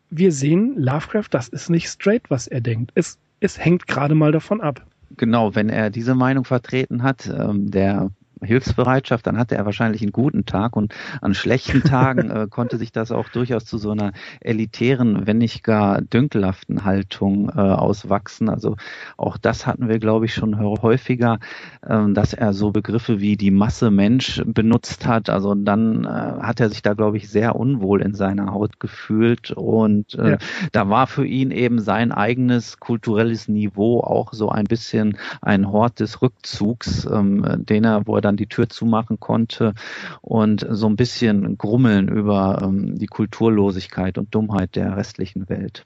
Wir 0.09 0.31
sehen, 0.31 0.75
Lovecraft, 0.79 1.29
das 1.31 1.49
ist 1.49 1.69
nicht 1.69 1.89
straight, 1.89 2.31
was 2.31 2.47
er 2.47 2.61
denkt. 2.61 2.93
Es, 2.95 3.19
es 3.41 3.59
hängt 3.59 3.89
gerade 3.89 4.15
mal 4.15 4.31
davon 4.31 4.61
ab 4.61 4.87
genau, 5.17 5.55
wenn 5.55 5.69
er 5.69 5.91
diese 5.91 6.15
Meinung 6.15 6.45
vertreten 6.45 7.03
hat, 7.03 7.27
ähm, 7.27 7.71
der 7.71 8.11
Hilfsbereitschaft, 8.45 9.27
dann 9.27 9.39
hatte 9.39 9.57
er 9.57 9.65
wahrscheinlich 9.65 10.03
einen 10.03 10.13
guten 10.13 10.47
Tag 10.47 10.77
und 10.77 10.95
an 11.21 11.35
schlechten 11.35 11.83
Tagen 11.83 12.31
äh, 12.31 12.47
konnte 12.49 12.77
sich 12.77 12.93
das 12.93 13.11
auch 13.11 13.29
durchaus 13.29 13.65
zu 13.65 13.79
so 13.79 13.91
einer 13.91 14.13
elitären, 14.41 15.27
wenn 15.27 15.39
nicht 15.39 15.63
gar 15.63 16.01
dünkelhaften 16.01 16.85
Haltung 16.85 17.49
äh, 17.49 17.61
auswachsen. 17.61 18.49
Also 18.49 18.77
auch 19.17 19.37
das 19.37 19.67
hatten 19.67 19.89
wir, 19.89 19.99
glaube 19.99 20.27
ich, 20.27 20.35
schon 20.35 20.59
häufiger, 20.59 21.39
äh, 21.83 22.13
dass 22.13 22.35
er 22.35 22.53
so 22.53 22.71
Begriffe 22.71 23.21
wie 23.21 23.37
die 23.37 23.51
Masse 23.51 23.91
Mensch 23.91 24.43
benutzt 24.47 25.07
hat. 25.07 25.31
Also 25.31 25.55
dann 25.55 26.05
äh, 26.05 26.09
hat 26.09 26.61
er 26.61 26.69
sich 26.69 26.83
da, 26.83 26.95
glaube 26.95 27.17
ich, 27.17 27.29
sehr 27.29 27.57
unwohl 27.57 28.03
in 28.03 28.15
seiner 28.15 28.53
Haut 28.53 28.81
gefühlt 28.81 29.51
und 29.51 30.15
äh, 30.15 30.33
ja. 30.33 30.39
da 30.73 30.89
war 30.89 31.07
für 31.07 31.27
ihn 31.27 31.51
eben 31.51 31.81
sein 31.81 32.13
eigenes 32.13 32.79
kulturelles 32.79 33.49
Niveau 33.49 34.01
auch 34.01 34.33
so 34.33 34.49
ein 34.49 34.65
bisschen 34.65 35.19
ein 35.41 35.71
Hort 35.71 36.01
des 36.01 36.23
Rückzugs, 36.23 37.07
ähm, 37.11 37.45
den 37.59 37.85
er, 37.85 38.07
wo 38.07 38.17
er 38.17 38.21
dann 38.21 38.34
die 38.37 38.47
Tür 38.47 38.69
zumachen 38.69 39.21
konnte 39.21 39.75
und 40.21 40.67
so 40.71 40.87
ein 40.87 40.97
bisschen 40.97 41.59
grummeln 41.59 42.09
über 42.09 42.61
ähm, 42.63 42.99
die 42.99 43.07
Kulturlosigkeit 43.07 44.19
und 44.19 44.35
Dummheit 44.35 44.77
der 44.77 44.97
restlichen 44.97 45.49
Welt. 45.49 45.85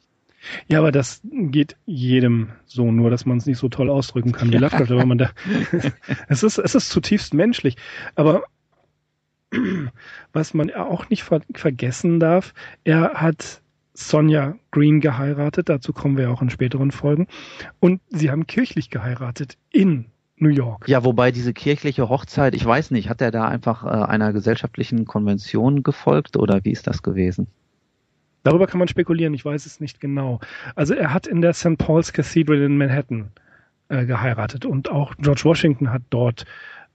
Ja, 0.68 0.78
aber 0.78 0.92
das 0.92 1.20
geht 1.24 1.76
jedem 1.84 2.50
so, 2.64 2.90
nur 2.90 3.11
dass 3.11 3.26
man 3.26 3.38
es 3.38 3.46
nicht 3.46 3.58
so 3.58 3.68
toll 3.68 3.90
ausdrücken 3.90 4.32
kann 4.32 4.52
wie 4.52 4.56
Lovecraft, 4.56 4.92
aber 4.92 5.06
man 5.06 5.18
da, 5.18 5.30
es 6.28 6.42
ist, 6.42 6.58
es 6.58 6.74
ist 6.74 6.90
zutiefst 6.90 7.34
menschlich. 7.34 7.76
Aber 8.14 8.44
was 10.32 10.54
man 10.54 10.70
auch 10.72 11.08
nicht 11.08 11.24
ver 11.24 11.40
vergessen 11.54 12.20
darf, 12.20 12.54
er 12.84 13.14
hat 13.14 13.62
Sonja 13.94 14.56
Green 14.70 15.00
geheiratet, 15.00 15.68
dazu 15.68 15.92
kommen 15.92 16.16
wir 16.16 16.30
auch 16.30 16.42
in 16.42 16.50
späteren 16.50 16.92
Folgen, 16.92 17.26
und 17.80 18.00
sie 18.08 18.30
haben 18.30 18.46
kirchlich 18.46 18.90
geheiratet 18.90 19.56
in 19.70 20.06
New 20.40 20.48
York. 20.48 20.88
Ja, 20.88 21.05
wobei 21.05 21.31
diese 21.33 21.53
kirchliche 21.53 22.09
Hochzeit, 22.09 22.55
ich 22.55 22.64
weiß 22.64 22.90
nicht, 22.90 23.09
hat 23.09 23.20
er 23.20 23.31
da 23.31 23.48
einfach 23.48 23.85
äh, 23.85 23.88
einer 23.88 24.33
gesellschaftlichen 24.33 25.05
Konvention 25.05 25.83
gefolgt 25.83 26.37
oder 26.37 26.64
wie 26.64 26.72
ist 26.72 26.87
das 26.87 27.03
gewesen? 27.03 27.48
Darüber 28.44 28.66
kann 28.66 28.79
man 28.79 28.88
spekulieren, 28.88 29.35
ich 29.35 29.44
weiß 29.44 29.66
es 29.66 29.81
nicht 29.81 30.01
genau. 30.01 30.40
Also 30.74 30.94
er 30.94 31.12
hat 31.12 31.27
in 31.27 31.40
der 31.40 31.53
St. 31.53 31.77
Paul's 31.77 32.12
Cathedral 32.12 32.62
in 32.62 32.79
Manhattan 32.79 33.31
äh, 33.88 34.07
geheiratet 34.07 34.64
und 34.64 34.90
auch 34.90 35.14
George 35.18 35.42
Washington 35.44 35.92
hat 35.92 36.03
dort 36.11 36.44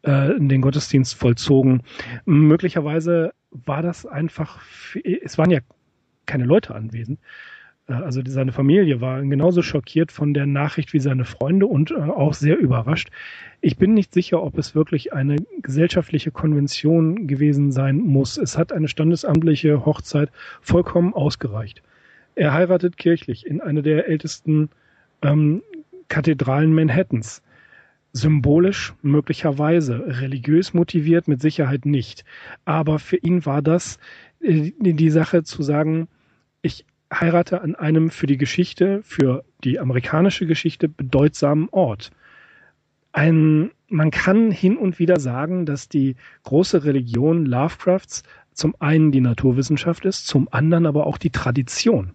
äh, 0.04 0.30
den 0.38 0.62
Gottesdienst 0.62 1.16
vollzogen. 1.16 1.84
Möglicherweise 2.26 3.34
war 3.52 3.82
das 3.82 4.06
einfach, 4.06 4.62
es 5.24 5.38
waren 5.38 5.52
ja 5.52 5.60
keine 6.26 6.46
Leute 6.46 6.74
anwesend. 6.76 7.20
Äh, 7.88 7.94
also 7.94 8.22
seine 8.26 8.52
Familie 8.52 9.02
war 9.02 9.22
genauso 9.22 9.62
schockiert 9.62 10.12
von 10.12 10.34
der 10.34 10.46
Nachricht 10.46 10.94
wie 10.94 11.00
seine 11.00 11.26
Freunde 11.26 11.66
und 11.68 11.92
äh, 11.92 11.96
auch 11.96 12.34
sehr 12.34 12.58
überrascht. 12.58 13.10
Ich 13.62 13.78
bin 13.78 13.94
nicht 13.94 14.14
sicher, 14.14 14.44
ob 14.44 14.58
es 14.58 14.76
wirklich 14.76 15.14
eine 15.14 15.38
gesellschaftliche 15.62 16.32
Konvention 16.32 17.28
gewesen 17.28 17.72
sein 17.72 17.98
muss. 17.98 18.38
Es 18.38 18.58
hat 18.58 18.72
eine 18.72 18.88
standesamtliche 18.88 19.86
Hochzeit 19.86 20.30
vollkommen 20.62 21.14
ausgereicht. 21.14 21.82
Er 22.36 22.54
heiratet 22.54 22.98
kirchlich 22.98 23.46
in 23.46 23.62
einer 23.62 23.82
der 23.82 24.08
ältesten 24.08 24.70
ähm, 25.22 25.62
Kathedralen 26.08 26.74
Manhattans. 26.74 27.42
Symbolisch 28.16 28.94
möglicherweise, 29.02 30.20
religiös 30.22 30.76
motiviert 30.76 31.28
mit 31.28 31.42
Sicherheit 31.42 31.86
nicht. 31.86 32.26
Aber 32.64 33.00
für 33.00 33.18
ihn 33.18 33.44
war 33.46 33.64
das 33.64 33.98
äh, 34.40 34.72
die 34.80 35.10
Sache 35.10 35.44
zu 35.44 35.64
sagen, 35.64 36.08
heirate 37.20 37.62
an 37.62 37.76
einem 37.76 38.10
für 38.10 38.28
die 38.28 38.38
Geschichte, 38.38 39.02
für 39.04 39.44
die 39.64 39.80
amerikanische 39.80 40.46
Geschichte 40.46 40.88
bedeutsamen 40.90 41.70
Ort. 41.72 42.12
Ein, 43.12 43.72
man 43.88 44.12
kann 44.12 44.52
hin 44.52 44.78
und 44.78 45.00
wieder 45.00 45.20
sagen, 45.20 45.66
dass 45.66 45.88
die 45.88 46.16
große 46.44 46.84
Religion 46.84 47.46
Lovecrafts 47.46 48.24
zum 48.54 48.76
einen 48.80 49.12
die 49.12 49.22
Naturwissenschaft 49.22 50.06
ist, 50.06 50.28
zum 50.28 50.48
anderen 50.52 50.86
aber 50.86 51.08
auch 51.08 51.18
die 51.18 51.32
Tradition. 51.32 52.14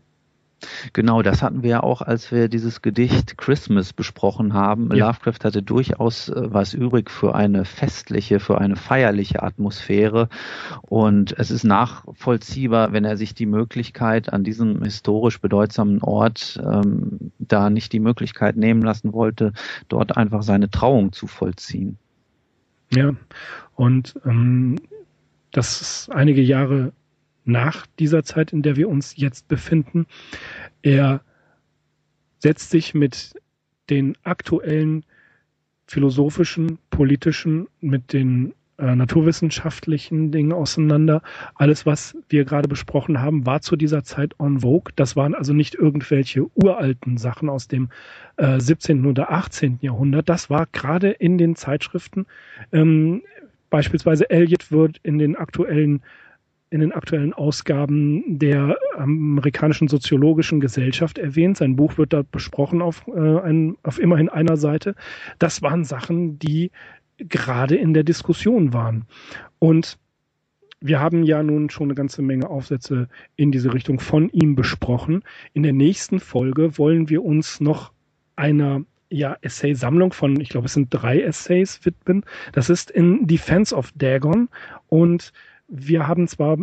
Genau, 0.92 1.22
das 1.22 1.42
hatten 1.42 1.62
wir 1.62 1.70
ja 1.70 1.82
auch, 1.82 2.02
als 2.02 2.32
wir 2.32 2.48
dieses 2.48 2.82
Gedicht 2.82 3.38
Christmas 3.38 3.92
besprochen 3.92 4.54
haben. 4.54 4.94
Ja. 4.94 5.08
Lovecraft 5.08 5.44
hatte 5.44 5.62
durchaus 5.62 6.28
äh, 6.28 6.52
was 6.52 6.74
übrig 6.74 7.10
für 7.10 7.34
eine 7.34 7.64
festliche, 7.64 8.40
für 8.40 8.58
eine 8.58 8.76
feierliche 8.76 9.42
Atmosphäre. 9.42 10.28
Und 10.82 11.38
es 11.38 11.50
ist 11.50 11.64
nachvollziehbar, 11.64 12.92
wenn 12.92 13.04
er 13.04 13.16
sich 13.16 13.34
die 13.34 13.46
Möglichkeit 13.46 14.32
an 14.32 14.44
diesem 14.44 14.82
historisch 14.82 15.40
bedeutsamen 15.40 16.02
Ort 16.02 16.60
ähm, 16.64 17.32
da 17.38 17.70
nicht 17.70 17.92
die 17.92 18.00
Möglichkeit 18.00 18.56
nehmen 18.56 18.82
lassen 18.82 19.12
wollte, 19.12 19.52
dort 19.88 20.16
einfach 20.16 20.42
seine 20.42 20.70
Trauung 20.70 21.12
zu 21.12 21.26
vollziehen. 21.26 21.98
Ja, 22.90 23.12
und 23.76 24.14
ähm, 24.24 24.76
das 25.52 25.80
ist 25.80 26.10
einige 26.10 26.42
Jahre 26.42 26.92
nach 27.48 27.86
dieser 27.98 28.22
Zeit, 28.22 28.52
in 28.52 28.62
der 28.62 28.76
wir 28.76 28.88
uns 28.88 29.16
jetzt 29.16 29.48
befinden. 29.48 30.06
Er 30.82 31.22
setzt 32.38 32.70
sich 32.70 32.94
mit 32.94 33.34
den 33.90 34.16
aktuellen 34.22 35.04
philosophischen, 35.86 36.78
politischen, 36.90 37.66
mit 37.80 38.12
den 38.12 38.52
äh, 38.78 38.94
naturwissenschaftlichen 38.94 40.30
Dingen 40.30 40.52
auseinander. 40.52 41.22
Alles, 41.54 41.86
was 41.86 42.16
wir 42.28 42.44
gerade 42.44 42.68
besprochen 42.68 43.20
haben, 43.20 43.44
war 43.44 43.60
zu 43.60 43.74
dieser 43.74 44.04
Zeit 44.04 44.34
en 44.38 44.60
vogue. 44.60 44.92
Das 44.94 45.16
waren 45.16 45.34
also 45.34 45.52
nicht 45.52 45.74
irgendwelche 45.74 46.46
uralten 46.54 47.16
Sachen 47.16 47.48
aus 47.48 47.66
dem 47.66 47.88
äh, 48.36 48.60
17. 48.60 49.04
oder 49.06 49.32
18. 49.32 49.78
Jahrhundert. 49.80 50.28
Das 50.28 50.48
war 50.48 50.66
gerade 50.70 51.10
in 51.10 51.38
den 51.38 51.56
Zeitschriften. 51.56 52.26
Ähm, 52.70 53.22
beispielsweise 53.70 54.30
Eliot 54.30 54.70
wird 54.70 55.00
in 55.02 55.18
den 55.18 55.34
aktuellen 55.34 56.02
in 56.70 56.80
den 56.80 56.92
aktuellen 56.92 57.32
Ausgaben 57.32 58.38
der 58.38 58.76
amerikanischen 58.96 59.88
soziologischen 59.88 60.60
Gesellschaft 60.60 61.18
erwähnt. 61.18 61.56
Sein 61.56 61.76
Buch 61.76 61.96
wird 61.96 62.12
da 62.12 62.22
besprochen 62.30 62.82
auf, 62.82 63.06
äh, 63.08 63.40
ein, 63.40 63.76
auf 63.82 63.98
immerhin 63.98 64.28
einer 64.28 64.56
Seite. 64.56 64.94
Das 65.38 65.62
waren 65.62 65.84
Sachen, 65.84 66.38
die 66.38 66.70
gerade 67.18 67.76
in 67.76 67.94
der 67.94 68.04
Diskussion 68.04 68.72
waren. 68.72 69.06
Und 69.58 69.98
wir 70.80 71.00
haben 71.00 71.24
ja 71.24 71.42
nun 71.42 71.70
schon 71.70 71.88
eine 71.88 71.94
ganze 71.94 72.22
Menge 72.22 72.48
Aufsätze 72.48 73.08
in 73.36 73.50
diese 73.50 73.74
Richtung 73.74 73.98
von 73.98 74.28
ihm 74.30 74.54
besprochen. 74.54 75.22
In 75.52 75.62
der 75.62 75.72
nächsten 75.72 76.20
Folge 76.20 76.78
wollen 76.78 77.08
wir 77.08 77.24
uns 77.24 77.60
noch 77.60 77.92
einer 78.36 78.82
ja, 79.10 79.36
Essay-Sammlung 79.40 80.12
von, 80.12 80.38
ich 80.40 80.50
glaube, 80.50 80.66
es 80.66 80.74
sind 80.74 80.88
drei 80.90 81.20
Essays 81.20 81.84
widmen. 81.84 82.24
Das 82.52 82.70
ist 82.70 82.90
in 82.90 83.26
Defense 83.26 83.74
of 83.74 83.90
Dagon 83.96 84.48
und 84.88 85.32
wir 85.68 86.06
haben 86.06 86.26
zwar 86.28 86.58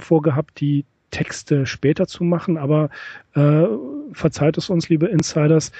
vorgehabt, 0.00 0.60
die 0.60 0.84
Texte 1.10 1.66
später 1.66 2.06
zu 2.06 2.24
machen, 2.24 2.56
aber 2.56 2.90
äh, 3.34 3.64
verzeiht 4.12 4.58
es 4.58 4.70
uns, 4.70 4.88
liebe 4.88 5.06
Insiders, 5.06 5.72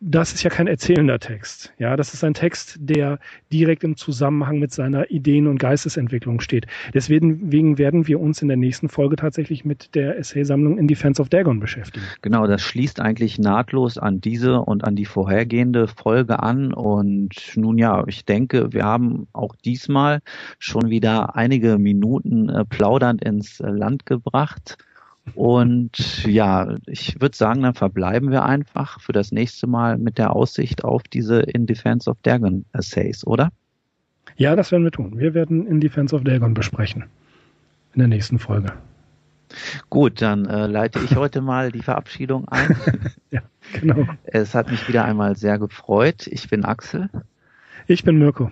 das 0.00 0.32
ist 0.32 0.42
ja 0.44 0.50
kein 0.50 0.68
erzählender 0.68 1.18
Text. 1.18 1.72
Ja, 1.78 1.96
das 1.96 2.14
ist 2.14 2.22
ein 2.22 2.34
Text, 2.34 2.76
der 2.78 3.18
direkt 3.52 3.82
im 3.82 3.96
Zusammenhang 3.96 4.58
mit 4.58 4.72
seiner 4.72 5.10
Ideen- 5.10 5.48
und 5.48 5.58
Geistesentwicklung 5.58 6.40
steht. 6.40 6.66
Deswegen 6.94 7.78
werden 7.78 8.06
wir 8.06 8.20
uns 8.20 8.40
in 8.40 8.48
der 8.48 8.56
nächsten 8.56 8.88
Folge 8.88 9.16
tatsächlich 9.16 9.64
mit 9.64 9.94
der 9.94 10.16
Essaysammlung 10.18 10.78
in 10.78 10.86
Defense 10.86 11.20
of 11.20 11.28
Dagon 11.28 11.58
beschäftigen. 11.58 12.06
Genau, 12.22 12.46
das 12.46 12.62
schließt 12.62 13.00
eigentlich 13.00 13.38
nahtlos 13.38 13.98
an 13.98 14.20
diese 14.20 14.60
und 14.60 14.84
an 14.84 14.94
die 14.94 15.04
vorhergehende 15.04 15.88
Folge 15.88 16.42
an. 16.42 16.72
Und 16.72 17.34
nun 17.56 17.76
ja, 17.76 18.04
ich 18.06 18.24
denke, 18.24 18.72
wir 18.72 18.84
haben 18.84 19.26
auch 19.32 19.56
diesmal 19.56 20.20
schon 20.58 20.90
wieder 20.90 21.34
einige 21.34 21.78
Minuten 21.78 22.48
äh, 22.48 22.64
plaudernd 22.64 23.24
ins 23.24 23.58
Land 23.58 24.06
gebracht. 24.06 24.76
Und 25.34 26.24
ja, 26.26 26.76
ich 26.86 27.20
würde 27.20 27.36
sagen, 27.36 27.62
dann 27.62 27.74
verbleiben 27.74 28.30
wir 28.30 28.44
einfach 28.44 29.00
für 29.00 29.12
das 29.12 29.32
nächste 29.32 29.66
Mal 29.66 29.98
mit 29.98 30.18
der 30.18 30.34
Aussicht 30.34 30.84
auf 30.84 31.02
diese 31.04 31.40
In 31.40 31.66
Defense 31.66 32.10
of 32.10 32.16
Dagon 32.22 32.64
Essays, 32.72 33.26
oder? 33.26 33.50
Ja, 34.36 34.54
das 34.54 34.70
werden 34.70 34.84
wir 34.84 34.92
tun. 34.92 35.18
Wir 35.18 35.34
werden 35.34 35.66
In 35.66 35.80
Defense 35.80 36.14
of 36.14 36.24
Dagon 36.24 36.54
besprechen. 36.54 37.04
In 37.94 38.00
der 38.00 38.08
nächsten 38.08 38.38
Folge. 38.38 38.72
Gut, 39.90 40.20
dann 40.20 40.46
äh, 40.46 40.66
leite 40.66 41.00
ich 41.00 41.16
heute 41.16 41.40
mal 41.40 41.72
die 41.72 41.82
Verabschiedung 41.82 42.46
ein. 42.48 42.76
ja, 43.30 43.40
genau. 43.72 44.06
Es 44.24 44.54
hat 44.54 44.70
mich 44.70 44.86
wieder 44.88 45.04
einmal 45.04 45.36
sehr 45.36 45.58
gefreut. 45.58 46.26
Ich 46.26 46.48
bin 46.50 46.64
Axel. 46.64 47.08
Ich 47.86 48.04
bin 48.04 48.18
Mirko. 48.18 48.50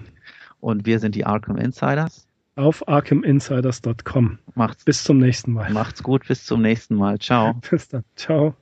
Und 0.61 0.87
wir 0.87 0.99
sind 0.99 1.15
die 1.15 1.27
Arkham 1.27 1.59
Insiders 1.59 2.26
auf 2.57 2.87
arkhaminsiders.com. 2.89 4.39
Macht's. 4.55 4.85
Bis 4.85 5.05
zum 5.05 5.19
nächsten 5.19 5.53
Mal. 5.53 5.71
Macht's 5.71 6.03
gut, 6.03 6.27
bis 6.27 6.45
zum 6.45 6.63
nächsten 6.63 6.97
Mal. 6.97 7.19
Ciao. 7.19 7.55
bis 7.71 7.89
dann. 7.89 8.05
Ciao. 8.17 8.55